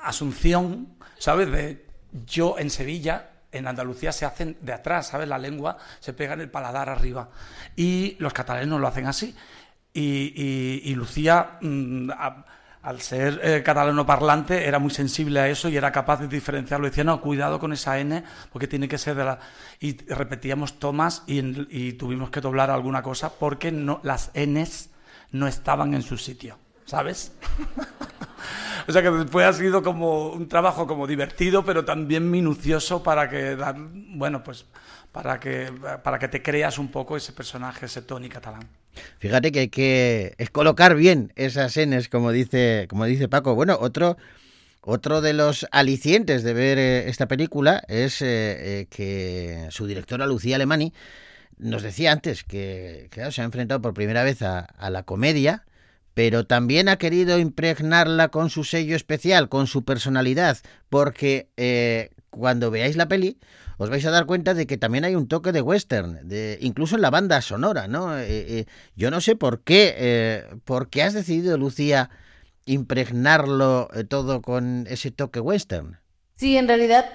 Asunción, 0.00 0.94
¿sabes? 1.18 1.50
De 1.50 1.84
yo 2.26 2.56
en 2.58 2.70
Sevilla, 2.70 3.30
en 3.50 3.66
Andalucía 3.66 4.12
se 4.12 4.24
hacen 4.24 4.56
de 4.60 4.72
atrás, 4.72 5.08
¿sabes? 5.08 5.28
La 5.28 5.38
lengua 5.38 5.76
se 6.00 6.12
pega 6.12 6.34
en 6.34 6.40
el 6.40 6.50
paladar 6.50 6.88
arriba. 6.88 7.30
Y 7.74 8.16
los 8.20 8.32
catalanes 8.32 8.68
lo 8.68 8.86
hacen 8.86 9.06
así. 9.06 9.34
Y, 10.00 10.94
Lucía, 10.94 11.58
mm, 11.60 12.10
al 12.82 13.00
ser 13.00 13.40
eh, 13.42 13.62
catalano 13.64 14.06
parlante, 14.06 14.66
era 14.66 14.78
muy 14.78 14.90
sensible 14.90 15.40
a 15.40 15.48
eso 15.48 15.68
y 15.68 15.76
era 15.76 15.90
capaz 15.90 16.20
de 16.20 16.28
diferenciarlo. 16.28 16.86
Decía, 16.86 17.04
no, 17.04 17.20
cuidado 17.20 17.58
con 17.58 17.72
esa 17.72 17.98
N, 17.98 18.22
porque 18.52 18.68
tiene 18.68 18.86
que 18.86 18.96
ser 18.98 19.16
de 19.16 19.24
la... 19.24 19.40
Y 19.80 19.96
repetíamos 20.06 20.78
tomas 20.78 21.24
y, 21.26 21.92
tuvimos 21.94 22.30
que 22.30 22.40
doblar 22.40 22.70
alguna 22.70 23.02
cosa 23.02 23.32
porque 23.38 23.72
no, 23.72 24.00
las 24.04 24.30
Ns 24.34 24.90
no 25.32 25.48
estaban 25.48 25.94
en 25.94 26.02
su 26.02 26.16
sitio, 26.16 26.58
¿sabes? 26.84 27.32
O 28.86 28.92
sea 28.92 29.02
que 29.02 29.10
después 29.10 29.44
ha 29.44 29.52
sido 29.52 29.82
como 29.82 30.30
un 30.30 30.48
trabajo 30.48 30.86
como 30.86 31.06
divertido, 31.06 31.62
pero 31.62 31.84
también 31.84 32.30
minucioso 32.30 33.02
para 33.02 33.28
que 33.28 33.54
bueno, 34.14 34.42
pues 34.42 34.64
para 35.12 35.38
que 35.38 35.70
para 36.02 36.18
que 36.18 36.28
te 36.28 36.42
creas 36.42 36.78
un 36.78 36.88
poco 36.88 37.14
ese 37.14 37.34
personaje, 37.34 37.84
ese 37.84 38.00
Tony 38.00 38.30
catalán. 38.30 38.66
Fíjate 39.18 39.52
que 39.52 39.60
hay 39.60 39.68
que 39.68 40.34
colocar 40.52 40.94
bien 40.94 41.32
esas 41.36 41.76
Ns, 41.76 42.08
como 42.08 42.32
dice, 42.32 42.86
como 42.88 43.04
dice 43.04 43.28
Paco. 43.28 43.54
Bueno, 43.54 43.78
otro, 43.80 44.16
otro 44.80 45.20
de 45.20 45.32
los 45.32 45.66
alicientes 45.70 46.42
de 46.42 46.52
ver 46.52 46.78
eh, 46.78 47.08
esta 47.08 47.28
película 47.28 47.82
es 47.88 48.22
eh, 48.22 48.26
eh, 48.80 48.86
que 48.90 49.66
su 49.70 49.86
directora 49.86 50.26
Lucía 50.26 50.56
Alemani 50.56 50.92
nos 51.58 51.82
decía 51.82 52.12
antes 52.12 52.44
que, 52.44 53.08
claro, 53.10 53.32
se 53.32 53.42
ha 53.42 53.44
enfrentado 53.44 53.80
por 53.82 53.94
primera 53.94 54.22
vez 54.22 54.42
a, 54.42 54.60
a 54.60 54.90
la 54.90 55.02
comedia, 55.02 55.64
pero 56.14 56.46
también 56.46 56.88
ha 56.88 56.98
querido 56.98 57.38
impregnarla 57.38 58.28
con 58.28 58.50
su 58.50 58.64
sello 58.64 58.94
especial, 58.94 59.48
con 59.48 59.66
su 59.66 59.84
personalidad, 59.84 60.58
porque 60.88 61.48
cuando 62.30 62.70
veáis 62.70 62.96
la 62.96 63.08
peli 63.08 63.38
os 63.78 63.90
vais 63.90 64.04
a 64.04 64.10
dar 64.10 64.26
cuenta 64.26 64.54
de 64.54 64.66
que 64.66 64.76
también 64.76 65.04
hay 65.04 65.14
un 65.14 65.28
toque 65.28 65.52
de 65.52 65.62
western, 65.62 66.28
de, 66.28 66.58
incluso 66.60 66.96
en 66.96 67.02
la 67.02 67.10
banda 67.10 67.40
sonora, 67.40 67.86
¿no? 67.86 68.18
Eh, 68.18 68.26
eh, 68.28 68.64
yo 68.96 69.10
no 69.10 69.20
sé 69.20 69.36
por 69.36 69.60
qué, 69.60 69.94
eh, 69.96 70.44
por 70.64 70.90
qué 70.90 71.04
has 71.04 71.14
decidido, 71.14 71.56
Lucía, 71.56 72.10
impregnarlo 72.66 73.88
todo 74.08 74.42
con 74.42 74.86
ese 74.90 75.12
toque 75.12 75.38
western. 75.38 75.98
Sí, 76.34 76.56
en 76.56 76.66
realidad 76.66 77.06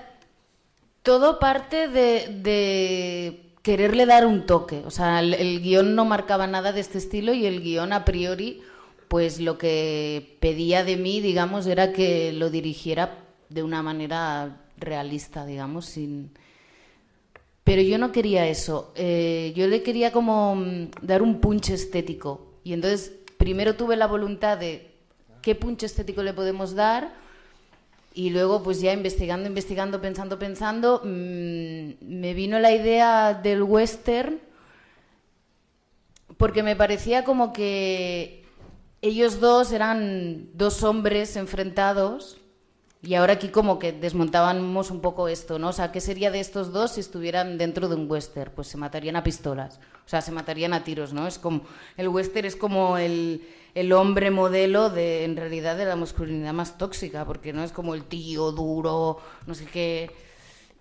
todo 1.03 1.37
parte 1.37 1.89
de, 1.89 3.51
quererle 3.61 4.05
dar 4.05 4.25
un 4.25 4.45
toque. 4.45 4.83
O 4.85 4.91
sea, 4.91 5.19
el 5.19 5.61
guion 5.61 5.95
no 5.95 6.05
marcaba 6.05 6.47
nada 6.47 6.71
de 6.71 6.79
este 6.79 6.97
estilo 6.97 7.33
y 7.33 7.45
el 7.45 7.61
guion 7.61 7.91
a 7.91 8.05
priori, 8.05 8.61
pues 9.09 9.41
lo 9.41 9.57
que 9.57 10.37
pedía 10.39 10.85
de 10.85 10.95
mí, 10.95 11.19
digamos, 11.19 11.67
era 11.67 11.91
que 11.91 12.31
lo 12.31 12.49
dirigiera 12.49 13.17
de 13.49 13.63
una 13.63 13.83
manera 13.83 14.62
realista, 14.77 15.45
digamos, 15.45 15.85
sin... 15.85 16.31
Pero 17.63 17.81
yo 17.81 17.97
no 17.97 18.11
quería 18.11 18.47
eso. 18.47 18.91
Eh, 18.95 19.53
yo 19.55 19.67
le 19.67 19.83
quería 19.83 20.11
como 20.11 20.55
mm, 20.55 20.91
dar 21.01 21.21
un 21.21 21.39
punch 21.39 21.69
estético. 21.69 22.53
Y 22.63 22.73
entonces 22.73 23.13
primero 23.37 23.75
tuve 23.75 23.95
la 23.95 24.07
voluntad 24.07 24.57
de 24.57 24.91
qué 25.41 25.55
punch 25.55 25.83
estético 25.83 26.23
le 26.23 26.33
podemos 26.33 26.75
dar 26.75 27.13
y 28.13 28.29
luego 28.29 28.61
pues 28.61 28.79
ya 28.79 28.93
investigando, 28.93 29.47
investigando, 29.47 29.99
pensando, 29.99 30.37
pensando, 30.39 31.01
mmm, 31.03 31.91
me 32.01 32.33
vino 32.33 32.59
la 32.59 32.71
idea 32.71 33.33
del 33.33 33.63
western 33.63 34.39
porque 36.37 36.63
me 36.63 36.75
parecía 36.75 37.23
como 37.23 37.53
que 37.53 38.45
ellos 39.01 39.39
dos 39.39 39.71
eran 39.71 40.49
dos 40.53 40.83
hombres 40.83 41.35
enfrentados 41.35 42.37
y 43.05 43.15
ahora 43.15 43.33
aquí 43.33 43.49
como 43.49 43.79
que 43.79 43.91
desmontábamos 43.91 44.89
un 44.89 45.01
poco 45.01 45.27
esto, 45.27 45.59
¿no? 45.59 45.69
O 45.69 45.73
sea, 45.73 45.91
¿qué 45.91 45.99
sería 45.99 46.31
de 46.31 46.39
estos 46.39 46.71
dos 46.71 46.91
si 46.91 47.01
estuvieran 47.01 47.57
dentro 47.57 47.89
de 47.89 47.95
un 47.95 48.09
western? 48.09 48.53
Pues 48.55 48.69
se 48.69 48.77
matarían 48.77 49.17
a 49.17 49.23
pistolas, 49.23 49.81
o 50.05 50.09
sea, 50.09 50.21
se 50.21 50.31
matarían 50.31 50.73
a 50.73 50.85
tiros, 50.85 51.11
¿no? 51.11 51.27
Es 51.27 51.37
como, 51.37 51.63
el 51.97 52.07
western 52.07 52.47
es 52.47 52.55
como 52.55 52.97
el, 52.97 53.45
el 53.75 53.91
hombre 53.91 54.31
modelo 54.31 54.89
de, 54.89 55.25
en 55.25 55.35
realidad, 55.35 55.75
de 55.75 55.83
la 55.83 55.97
masculinidad 55.97 56.53
más 56.53 56.77
tóxica, 56.77 57.25
porque 57.25 57.51
no 57.51 57.61
es 57.65 57.73
como 57.73 57.93
el 57.93 58.05
tío 58.05 58.53
duro, 58.53 59.17
no 59.47 59.53
sé 59.53 59.65
qué. 59.65 60.09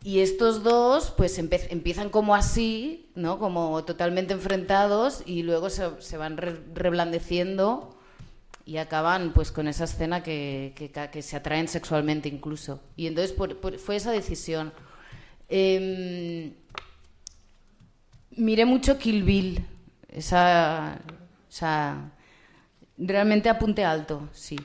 Y 0.05 0.21
estos 0.21 0.63
dos, 0.63 1.13
pues 1.17 1.39
empiezan 1.39 2.09
como 2.09 2.37
así, 2.37 3.11
¿no? 3.17 3.41
Como 3.41 3.85
totalmente 3.85 4.33
enfrentados 4.33 5.25
y 5.27 5.43
luego 5.43 5.71
se, 5.71 6.01
se 6.01 6.17
van 6.19 6.37
re 6.37 6.61
reblandeciendo 6.73 7.97
y 8.65 8.77
acaban 8.77 9.33
pues 9.33 9.51
con 9.51 9.69
esa 9.69 9.85
escena 9.85 10.23
que, 10.23 10.73
que, 10.77 11.23
se 11.23 11.37
atraen 11.37 11.69
sexualmente 11.69 12.29
incluso. 12.29 12.81
Y 12.97 13.07
entonces 13.07 13.33
por, 13.33 13.79
fue 13.79 13.97
esa 13.97 14.13
decisión. 14.13 14.73
Eh, 15.49 16.53
miré 18.37 18.65
mucho 18.65 18.99
Kill 18.99 19.23
Bill, 19.23 19.67
esa, 20.09 21.01
esa, 21.51 22.13
realmente 22.97 23.49
apunte 23.49 23.85
alto, 23.85 24.29
sí. 24.33 24.57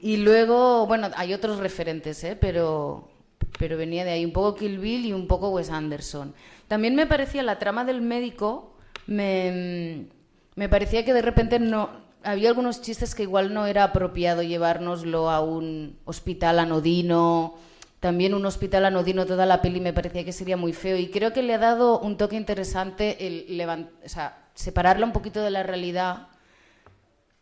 Y 0.00 0.16
luego, 0.18 0.86
bueno, 0.86 1.10
hay 1.16 1.34
otros 1.34 1.58
referentes, 1.58 2.24
¿eh? 2.24 2.36
pero, 2.40 3.10
pero 3.58 3.76
venía 3.76 4.04
de 4.04 4.12
ahí 4.12 4.24
un 4.24 4.32
poco 4.32 4.56
Kill 4.56 4.78
Bill 4.78 5.06
y 5.06 5.12
un 5.12 5.26
poco 5.26 5.50
Wes 5.50 5.70
Anderson. 5.70 6.34
También 6.68 6.94
me 6.94 7.06
parecía 7.06 7.42
la 7.42 7.58
trama 7.58 7.84
del 7.84 8.00
médico, 8.00 8.76
me, 9.06 10.06
me 10.54 10.68
parecía 10.68 11.04
que 11.04 11.12
de 11.12 11.22
repente 11.22 11.58
no 11.58 12.09
había 12.22 12.48
algunos 12.48 12.80
chistes 12.80 13.14
que 13.14 13.22
igual 13.22 13.54
no 13.54 13.66
era 13.66 13.84
apropiado 13.84 14.42
llevárnoslo 14.42 15.30
a 15.30 15.40
un 15.40 15.98
hospital 16.04 16.58
anodino. 16.58 17.54
También 18.00 18.34
un 18.34 18.46
hospital 18.46 18.86
anodino 18.86 19.26
toda 19.26 19.46
la 19.46 19.60
peli 19.60 19.80
me 19.80 19.92
parecía 19.92 20.24
que 20.24 20.32
sería 20.32 20.56
muy 20.56 20.72
feo 20.72 20.96
y 20.96 21.10
creo 21.10 21.32
que 21.32 21.42
le 21.42 21.54
ha 21.54 21.58
dado 21.58 21.98
un 22.00 22.16
toque 22.16 22.36
interesante 22.36 23.26
el 23.26 23.56
levant 23.58 23.90
o 24.04 24.08
sea, 24.08 24.48
separarla 24.54 25.04
un 25.04 25.12
poquito 25.12 25.42
de 25.42 25.50
la 25.50 25.62
realidad 25.62 26.28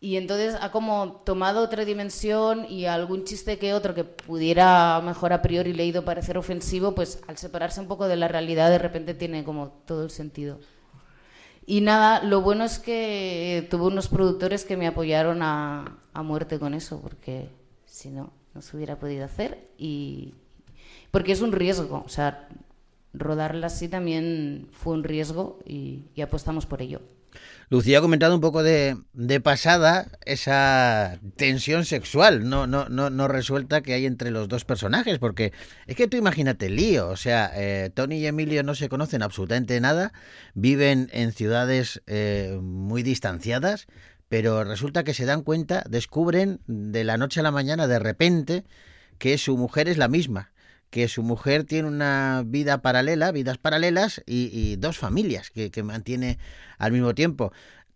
y 0.00 0.16
entonces 0.16 0.56
ha 0.60 0.70
como 0.70 1.22
tomado 1.24 1.62
otra 1.62 1.84
dimensión 1.84 2.66
y 2.68 2.86
algún 2.86 3.24
chiste 3.24 3.58
que 3.58 3.74
otro 3.74 3.94
que 3.94 4.04
pudiera 4.04 5.00
mejor 5.00 5.32
a 5.32 5.42
priori 5.42 5.72
leído 5.72 6.04
parecer 6.04 6.38
ofensivo, 6.38 6.94
pues 6.94 7.20
al 7.26 7.36
separarse 7.36 7.80
un 7.80 7.88
poco 7.88 8.06
de 8.06 8.16
la 8.16 8.28
realidad 8.28 8.70
de 8.70 8.78
repente 8.78 9.14
tiene 9.14 9.42
como 9.42 9.70
todo 9.86 10.04
el 10.04 10.10
sentido. 10.10 10.60
Y 11.70 11.82
nada, 11.82 12.24
lo 12.24 12.40
bueno 12.40 12.64
es 12.64 12.78
que 12.78 13.68
tuve 13.70 13.88
unos 13.88 14.08
productores 14.08 14.64
que 14.64 14.78
me 14.78 14.86
apoyaron 14.86 15.42
a, 15.42 15.98
muerte 16.14 16.58
con 16.58 16.72
eso, 16.72 16.98
porque 17.02 17.50
si 17.84 18.08
no, 18.08 18.32
no 18.54 18.62
se 18.62 18.74
hubiera 18.74 18.98
podido 18.98 19.26
hacer. 19.26 19.68
Y 19.76 20.32
porque 21.10 21.32
es 21.32 21.42
un 21.42 21.52
riesgo, 21.52 22.02
o 22.06 22.08
sea, 22.08 22.48
rodarla 23.12 23.66
así 23.66 23.86
también 23.86 24.68
fue 24.72 24.94
un 24.94 25.04
riesgo 25.04 25.58
y 25.66 26.08
apostamos 26.22 26.64
por 26.64 26.80
ello. 26.80 27.02
Lucía 27.70 27.98
ha 27.98 28.00
comentado 28.00 28.34
un 28.34 28.40
poco 28.40 28.62
de, 28.62 28.96
de 29.12 29.40
pasada 29.40 30.06
esa 30.24 31.18
tensión 31.36 31.84
sexual 31.84 32.48
no, 32.48 32.66
no, 32.66 32.88
no, 32.88 33.10
no 33.10 33.28
resuelta 33.28 33.82
que 33.82 33.92
hay 33.92 34.06
entre 34.06 34.30
los 34.30 34.48
dos 34.48 34.64
personajes, 34.64 35.18
porque 35.18 35.52
es 35.86 35.94
que 35.94 36.08
tú 36.08 36.16
imagínate 36.16 36.66
el 36.66 36.76
lío, 36.76 37.08
o 37.08 37.16
sea, 37.16 37.50
eh, 37.54 37.90
Tony 37.92 38.16
y 38.16 38.26
Emilio 38.26 38.62
no 38.62 38.74
se 38.74 38.88
conocen 38.88 39.22
absolutamente 39.22 39.78
nada, 39.80 40.12
viven 40.54 41.10
en 41.12 41.32
ciudades 41.32 42.02
eh, 42.06 42.58
muy 42.62 43.02
distanciadas, 43.02 43.86
pero 44.30 44.64
resulta 44.64 45.04
que 45.04 45.14
se 45.14 45.26
dan 45.26 45.42
cuenta, 45.42 45.84
descubren 45.88 46.60
de 46.66 47.04
la 47.04 47.18
noche 47.18 47.40
a 47.40 47.42
la 47.42 47.50
mañana 47.50 47.86
de 47.86 47.98
repente 47.98 48.64
que 49.18 49.36
su 49.36 49.58
mujer 49.58 49.88
es 49.88 49.98
la 49.98 50.08
misma 50.08 50.52
que 50.90 51.08
su 51.08 51.22
mujer 51.22 51.64
tiene 51.64 51.88
una 51.88 52.42
vida 52.46 52.80
paralela, 52.82 53.32
vidas 53.32 53.58
paralelas 53.58 54.22
y, 54.26 54.76
dos 54.76 54.98
familias 54.98 55.50
que, 55.50 55.82
mantiene 55.82 56.38
al 56.78 56.92
mismo 56.92 57.14
tiempo. 57.14 57.52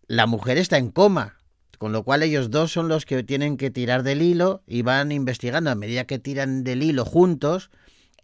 La 0.07 0.27
mujer 0.27 0.59
está 0.59 0.79
en 0.79 0.91
coma, 0.91 1.39
con 1.79 1.93
lo 1.93 2.05
cual 2.05 2.23
ellos 2.23 2.51
dos 2.51 2.73
son 2.73 2.89
los 2.89 3.07
que 3.07 3.23
tienen 3.23 3.57
que 3.57 3.71
tirar 3.71 4.03
del 4.03 4.23
hilo 4.23 4.63
y 4.67 4.83
van 4.83 5.11
investigando 5.13 5.71
a 5.71 5.75
medida 5.75 6.05
que 6.05 6.19
tiran 6.19 6.65
del 6.65 6.83
hilo 6.83 7.05
juntos. 7.05 7.71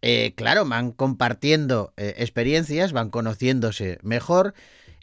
Eh, 0.01 0.35
claro, 0.37 0.65
van 0.65 0.93
compartiendo 0.93 1.93
eh, 1.97 2.15
experiencias, 2.19 2.93
van 2.93 3.11
conociéndose 3.11 3.99
mejor 4.03 4.55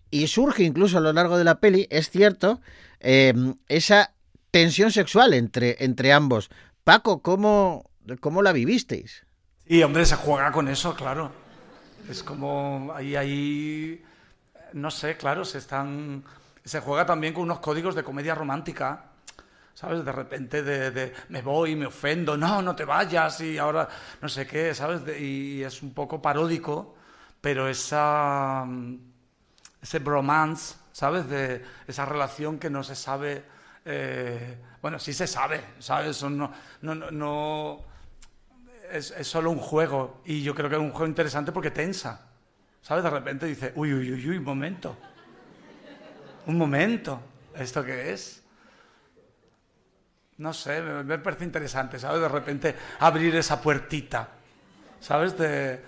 y 0.10 0.28
surge 0.28 0.64
incluso 0.64 1.00
a 1.00 1.02
lo 1.02 1.12
largo 1.12 1.38
de 1.38 1.44
la 1.44 1.60
peli, 1.60 1.88
es 1.90 2.10
cierto, 2.10 2.62
eh, 3.02 3.34
esa 3.68 4.14
tensión 4.52 4.92
sexual 4.92 5.34
entre, 5.34 5.84
entre 5.84 6.14
ambos. 6.14 6.50
Paco, 6.86 7.22
¿cómo, 7.22 7.90
¿cómo 8.22 8.42
la 8.42 8.54
vivisteis? 8.54 9.25
Y 9.68 9.82
hombre, 9.82 10.06
se 10.06 10.16
juega 10.16 10.52
con 10.52 10.68
eso, 10.68 10.94
claro. 10.96 11.32
Es 12.08 12.22
como 12.22 12.94
ahí, 12.96 13.16
ahí, 13.16 14.06
no 14.74 14.92
sé, 14.92 15.18
claro, 15.18 15.44
se 15.44 15.58
están, 15.58 16.24
se 16.64 16.82
juega 16.82 17.06
también 17.06 17.34
con 17.34 17.44
unos 17.44 17.60
códigos 17.60 17.96
de 17.96 18.04
comedia 18.04 18.36
romántica, 18.36 19.06
¿sabes? 19.74 20.06
De 20.06 20.12
repente 20.12 20.62
de, 20.62 20.92
de 20.92 21.14
me 21.30 21.42
voy, 21.42 21.76
me 21.76 21.88
ofendo, 21.88 22.38
no, 22.38 22.62
no 22.62 22.76
te 22.76 22.86
vayas 22.86 23.42
y 23.42 23.58
ahora 23.58 23.90
no 24.22 24.30
sé 24.30 24.46
qué, 24.46 24.76
¿sabes? 24.76 25.04
De, 25.04 25.20
y 25.20 25.64
es 25.64 25.82
un 25.82 25.96
poco 25.96 26.22
paródico, 26.22 26.96
pero 27.42 27.68
esa, 27.68 28.68
ese 29.82 29.98
bromance, 29.98 30.76
¿sabes? 30.92 31.28
De 31.28 31.64
esa 31.88 32.06
relación 32.06 32.60
que 32.60 32.70
no 32.70 32.84
se 32.84 32.96
sabe, 32.96 33.44
eh, 33.84 34.60
bueno, 34.80 35.00
sí 35.00 35.12
se 35.12 35.26
sabe, 35.26 35.60
¿sabes? 35.80 36.22
No, 36.22 36.52
no, 36.82 36.94
no, 36.94 37.10
no 37.10 37.95
es, 38.92 39.12
es, 39.12 39.28
solo 39.28 39.52
un 39.52 39.60
juego 39.60 40.22
y 40.26 40.42
yo 40.42 40.56
creo 40.56 40.70
que 40.70 40.76
es 40.76 40.82
un 40.82 40.92
juego 40.92 41.08
interesante 41.08 41.52
porque 41.52 41.72
tensa. 41.72 42.28
¿Sabes? 42.82 43.04
De 43.04 43.10
repente 43.10 43.46
dice, 43.46 43.74
uy, 43.76 43.94
uy, 43.94 44.12
uy, 44.12 44.30
uy, 44.30 44.38
un 44.38 44.44
momento. 44.44 44.96
Un 46.46 46.58
momento. 46.58 47.20
¿Esto 47.56 47.84
qué 47.84 48.14
es? 48.14 48.44
No 50.38 50.54
sé, 50.54 50.82
me, 50.82 51.04
me 51.04 51.18
parece 51.20 51.46
interesante, 51.46 51.98
¿sabes? 51.98 52.22
De 52.22 52.30
repente 52.30 52.76
abrir 53.00 53.36
esa 53.36 53.62
puertita, 53.62 54.30
¿sabes? 55.00 55.38
De, 55.38 55.80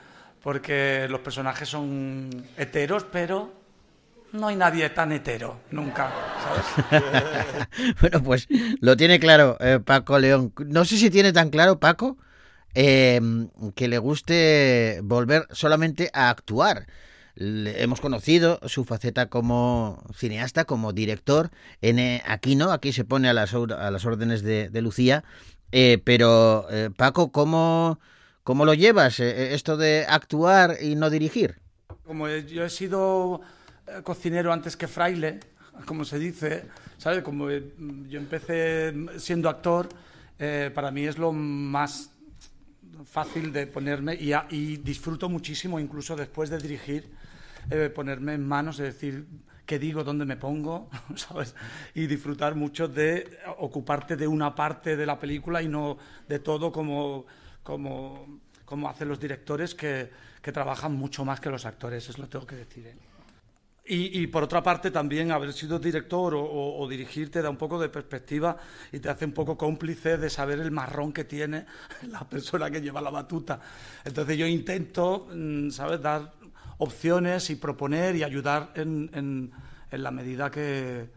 porque 0.41 1.07
los 1.09 1.19
personajes 1.19 1.67
son 1.67 2.29
heteros, 2.55 3.03
pero 3.03 3.51
no 4.31 4.47
hay 4.47 4.55
nadie 4.55 4.89
tan 4.89 5.11
hetero, 5.11 5.59
nunca, 5.71 6.09
¿sabes? 6.43 7.03
bueno, 8.01 8.23
pues 8.23 8.47
lo 8.79 8.95
tiene 8.95 9.19
claro 9.19 9.57
eh, 9.59 9.79
Paco 9.83 10.19
León. 10.19 10.53
No 10.65 10.85
sé 10.85 10.97
si 10.97 11.09
tiene 11.09 11.33
tan 11.33 11.49
claro, 11.49 11.79
Paco, 11.79 12.17
eh, 12.75 13.19
que 13.75 13.87
le 13.87 13.97
guste 13.97 14.99
volver 15.03 15.47
solamente 15.51 16.09
a 16.13 16.29
actuar. 16.29 16.87
Le 17.37 17.83
hemos 17.83 18.01
conocido 18.01 18.59
su 18.65 18.83
faceta 18.83 19.27
como 19.27 20.03
cineasta, 20.15 20.65
como 20.65 20.91
director. 20.91 21.51
En, 21.81 21.99
eh, 21.99 22.23
aquí 22.25 22.55
no, 22.55 22.71
aquí 22.71 22.91
se 22.91 23.05
pone 23.05 23.29
a 23.29 23.33
las, 23.33 23.53
a 23.53 23.91
las 23.91 24.05
órdenes 24.05 24.41
de, 24.41 24.81
Lucía. 24.81 25.23
Eh, 25.71 26.01
pero, 26.03 26.65
eh, 26.71 26.89
Paco, 26.95 27.31
¿cómo, 27.31 27.99
¿cómo 28.43 28.65
lo 28.65 28.73
llevas 28.73 29.19
esto 29.19 29.77
de 29.77 30.07
actuar 30.09 30.77
y 30.81 30.95
no 30.95 31.11
dirigir? 31.11 31.59
Como 32.03 32.27
yo 32.27 32.65
he 32.65 32.69
sido 32.71 33.41
cocinero 34.01 34.51
antes 34.51 34.75
que 34.75 34.87
fraile, 34.87 35.39
como 35.85 36.05
se 36.05 36.17
dice, 36.17 36.65
¿sabes? 36.97 37.21
Como 37.21 37.51
yo 37.51 38.19
empecé 38.19 38.95
siendo 39.17 39.47
actor, 39.47 39.89
para 40.73 40.89
mí 40.89 41.05
es 41.05 41.19
lo 41.19 41.33
más 41.33 42.09
fácil 43.05 43.51
de 43.51 43.67
ponerme 43.67 44.15
y, 44.15 44.33
a, 44.33 44.47
y, 44.49 44.77
disfruto 44.77 45.29
muchísimo 45.29 45.79
incluso 45.79 46.15
después 46.15 46.49
de 46.49 46.57
dirigir 46.57 47.09
eh, 47.69 47.89
ponerme 47.93 48.33
en 48.33 48.47
manos, 48.47 48.79
es 48.79 48.93
decir, 48.93 49.27
qué 49.65 49.77
digo, 49.77 50.03
dónde 50.03 50.25
me 50.25 50.37
pongo, 50.37 50.89
¿sabes? 51.15 51.55
Y 51.93 52.07
disfrutar 52.07 52.55
mucho 52.55 52.87
de 52.87 53.37
ocuparte 53.57 54.15
de 54.15 54.27
una 54.27 54.55
parte 54.55 54.95
de 54.95 55.05
la 55.05 55.19
película 55.19 55.61
y 55.61 55.67
no 55.67 55.97
de 56.27 56.39
todo 56.39 56.71
como, 56.71 57.25
como, 57.63 58.39
como 58.65 58.89
hacen 58.89 59.09
los 59.09 59.19
directores 59.19 59.75
que, 59.75 60.09
que 60.41 60.51
trabajan 60.51 60.93
mucho 60.93 61.25
más 61.25 61.39
que 61.39 61.49
los 61.49 61.65
actores, 61.65 62.07
eso 62.07 62.21
lo 62.21 62.29
tengo 62.29 62.47
que 62.47 62.55
decir. 62.55 62.87
¿eh? 62.87 62.95
Y, 63.89 64.27
por 64.27 64.43
otra 64.43 64.61
parte 64.61 64.91
también 64.91 65.31
haber 65.31 65.53
sido 65.53 65.79
director 65.79 66.35
o, 66.35 66.43
o, 66.43 66.89
da 66.89 67.49
un 67.49 67.55
poco 67.55 67.79
de 67.79 67.87
perspectiva 67.87 68.57
y 68.91 68.99
te 68.99 69.09
hace 69.09 69.23
un 69.23 69.31
poco 69.31 69.57
cómplice 69.57 70.17
de 70.17 70.29
saber 70.29 70.59
el 70.59 70.71
marrón 70.71 71.13
que 71.13 71.23
tiene 71.23 71.65
la 72.09 72.27
persona 72.27 72.69
que 72.69 72.81
lleva 72.81 72.99
la 72.99 73.11
batuta. 73.11 73.61
Entonces 74.03 74.37
yo 74.37 74.45
intento, 74.45 75.29
mm, 75.33 75.69
¿sabes?, 75.69 76.01
dar 76.01 76.33
opciones 76.79 77.49
y 77.49 77.55
proponer 77.55 78.15
y 78.17 78.23
ayudar 78.23 78.73
en, 78.75 79.51
la 79.91 80.11
medida 80.11 80.51
que, 80.51 81.09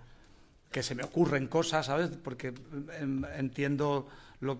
se 0.80 0.94
me 0.94 1.02
ocurren 1.02 1.48
cosas, 1.48 1.87
¿sabes? 1.87 2.11
Porque 2.22 2.54
entiendo 3.37 4.06
lo, 4.40 4.59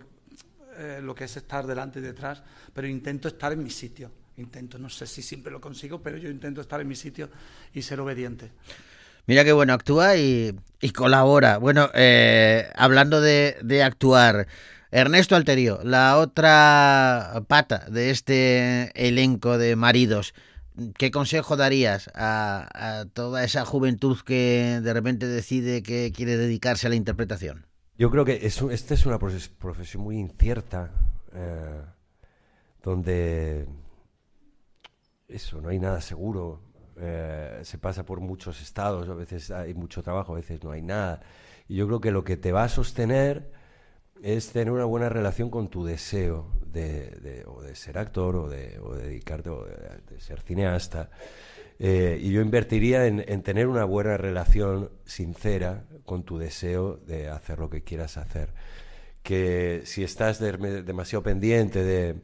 eh, 0.77 0.99
lo 1.01 1.14
que 1.14 1.25
es 1.25 1.37
estar 1.37 1.64
delante 1.64 2.01
y 2.01 2.03
detrás, 2.03 2.42
pero 2.75 2.88
intento 2.88 3.29
estar 3.29 3.53
en 3.53 3.62
mi 3.62 3.70
sitio 3.70 4.11
intento, 4.40 4.79
no 4.79 4.88
sé 4.88 5.07
si 5.07 5.22
siempre 5.22 5.53
lo 5.53 5.61
consigo, 5.61 6.03
pero 6.03 6.16
yo 6.16 6.29
intento 6.29 6.61
estar 6.61 6.81
en 6.81 6.88
mi 6.88 6.96
sitio 6.96 7.31
y 7.72 7.83
ser 7.83 8.00
obediente. 8.00 8.50
Mira 9.26 9.44
qué 9.44 9.53
bueno, 9.53 9.72
actúa 9.72 10.16
y, 10.16 10.59
y 10.81 10.90
colabora. 10.90 11.59
Bueno, 11.59 11.90
eh, 11.94 12.70
hablando 12.74 13.20
de, 13.20 13.57
de, 13.62 13.83
actuar, 13.83 14.48
Ernesto 14.90 15.37
Alterio, 15.37 15.81
la 15.85 16.18
otra 16.18 17.44
pata 17.46 17.87
de 17.90 18.11
este 18.11 18.90
elenco 18.94 19.59
de 19.59 19.76
maridos, 19.76 20.35
¿qué 20.96 21.11
consejo 21.11 21.57
darías 21.57 22.11
a, 22.14 22.68
a 22.72 23.05
toda 23.05 23.44
esa 23.44 23.64
juventud 23.64 24.18
que 24.24 24.81
de 24.83 24.92
repente 24.92 25.26
decide 25.26 25.83
que 25.83 26.11
quiere 26.12 26.37
dedicarse 26.37 26.87
a 26.87 26.90
la 26.90 26.96
interpretación? 26.96 27.66
Yo 28.00 28.11
creo 28.11 28.24
que 28.24 28.46
es, 28.46 28.62
esta 28.62 28.94
es 28.94 29.05
una 29.05 29.18
profesión 29.18 30.03
muy 30.03 30.16
incierta, 30.16 30.90
eh, 31.35 31.83
donde 32.83 33.66
eso, 35.31 35.61
no 35.61 35.69
hay 35.69 35.79
nada 35.79 36.01
seguro. 36.01 36.61
Eh, 37.03 37.61
se 37.62 37.79
pasa 37.79 38.05
por 38.05 38.21
muchos 38.21 38.61
estados, 38.61 39.09
a 39.09 39.14
veces 39.14 39.51
hay 39.51 39.73
mucho 39.75 40.03
trabajo, 40.03 40.33
a 40.33 40.37
veces 40.37 40.62
no 40.62 40.71
hay 40.71 40.83
nada. 40.83 41.23
Y 41.69 41.77
yo 41.77 41.87
creo 41.87 42.01
que 42.01 42.11
lo 42.11 42.25
que 42.25 42.37
te 42.37 42.53
va 42.53 42.64
a 42.64 42.69
sostener 42.69 43.51
es 44.23 44.53
tener 44.53 44.71
una 44.71 44.85
buena 44.85 45.09
relación 45.09 45.49
con 45.49 45.71
tu 45.71 45.85
deseo 45.85 46.53
de, 46.66 47.11
de 47.23 47.45
o 47.47 47.62
de 47.62 47.75
ser 47.75 47.97
actor 47.97 48.37
o 48.37 48.49
de, 48.51 48.79
dedicarte 49.03 49.49
o 49.49 49.64
de, 49.64 50.21
ser 50.21 50.43
cineasta. 50.43 51.11
Eh, 51.79 52.19
y 52.21 52.31
yo 52.33 52.43
invertiría 52.43 53.07
en, 53.07 53.25
en 53.27 53.43
tener 53.43 53.66
una 53.66 53.85
buena 53.85 54.19
relación 54.19 54.90
sincera 55.07 55.85
con 56.05 56.25
tu 56.25 56.37
deseo 56.37 56.99
de 56.99 57.31
hacer 57.31 57.59
lo 57.59 57.71
que 57.71 57.83
quieras 57.83 58.19
hacer. 58.19 58.53
Que 59.23 59.83
si 59.87 60.05
estás 60.05 60.38
de- 60.38 60.83
demasiado 60.83 61.23
pendiente 61.23 61.83
de, 61.83 62.16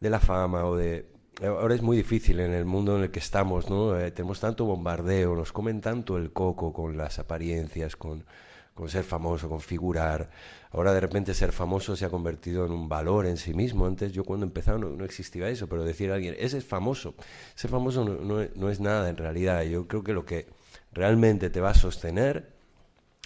de 0.00 0.10
la 0.10 0.20
fama 0.20 0.64
o 0.64 0.76
de... 0.76 1.12
Ahora 1.42 1.74
es 1.74 1.82
muy 1.82 1.96
difícil 1.96 2.38
en 2.40 2.52
el 2.52 2.64
mundo 2.64 2.96
en 2.96 3.02
el 3.04 3.10
que 3.10 3.18
estamos, 3.18 3.68
¿no? 3.68 3.98
Eh, 3.98 4.10
tenemos 4.12 4.38
tanto 4.40 4.64
bombardeo, 4.66 5.34
nos 5.34 5.52
comen 5.52 5.80
tanto 5.80 6.16
el 6.16 6.32
coco 6.32 6.72
con 6.72 6.96
las 6.96 7.18
apariencias, 7.18 7.96
con, 7.96 8.24
con 8.72 8.88
ser 8.88 9.02
famoso, 9.02 9.48
con 9.48 9.60
figurar. 9.60 10.30
Ahora 10.70 10.92
de 10.94 11.00
repente 11.00 11.34
ser 11.34 11.50
famoso 11.52 11.96
se 11.96 12.04
ha 12.04 12.10
convertido 12.10 12.64
en 12.66 12.72
un 12.72 12.88
valor 12.88 13.26
en 13.26 13.36
sí 13.36 13.52
mismo. 13.52 13.86
Antes 13.86 14.12
yo 14.12 14.22
cuando 14.24 14.46
empezaba 14.46 14.78
no, 14.78 14.90
no 14.90 15.04
existía 15.04 15.48
eso, 15.48 15.68
pero 15.68 15.82
decir 15.84 16.12
a 16.12 16.14
alguien, 16.14 16.36
ese 16.38 16.58
es 16.58 16.64
famoso. 16.64 17.14
Ser 17.56 17.70
famoso 17.70 18.04
no, 18.04 18.14
no- 18.14 18.48
no 18.54 18.70
es 18.70 18.78
nada 18.80 19.08
en 19.10 19.16
realidad. 19.16 19.62
Yo 19.64 19.88
creo 19.88 20.04
que 20.04 20.12
lo 20.12 20.24
que 20.24 20.46
realmente 20.92 21.50
te 21.50 21.60
va 21.60 21.70
a 21.70 21.74
sostener 21.74 22.52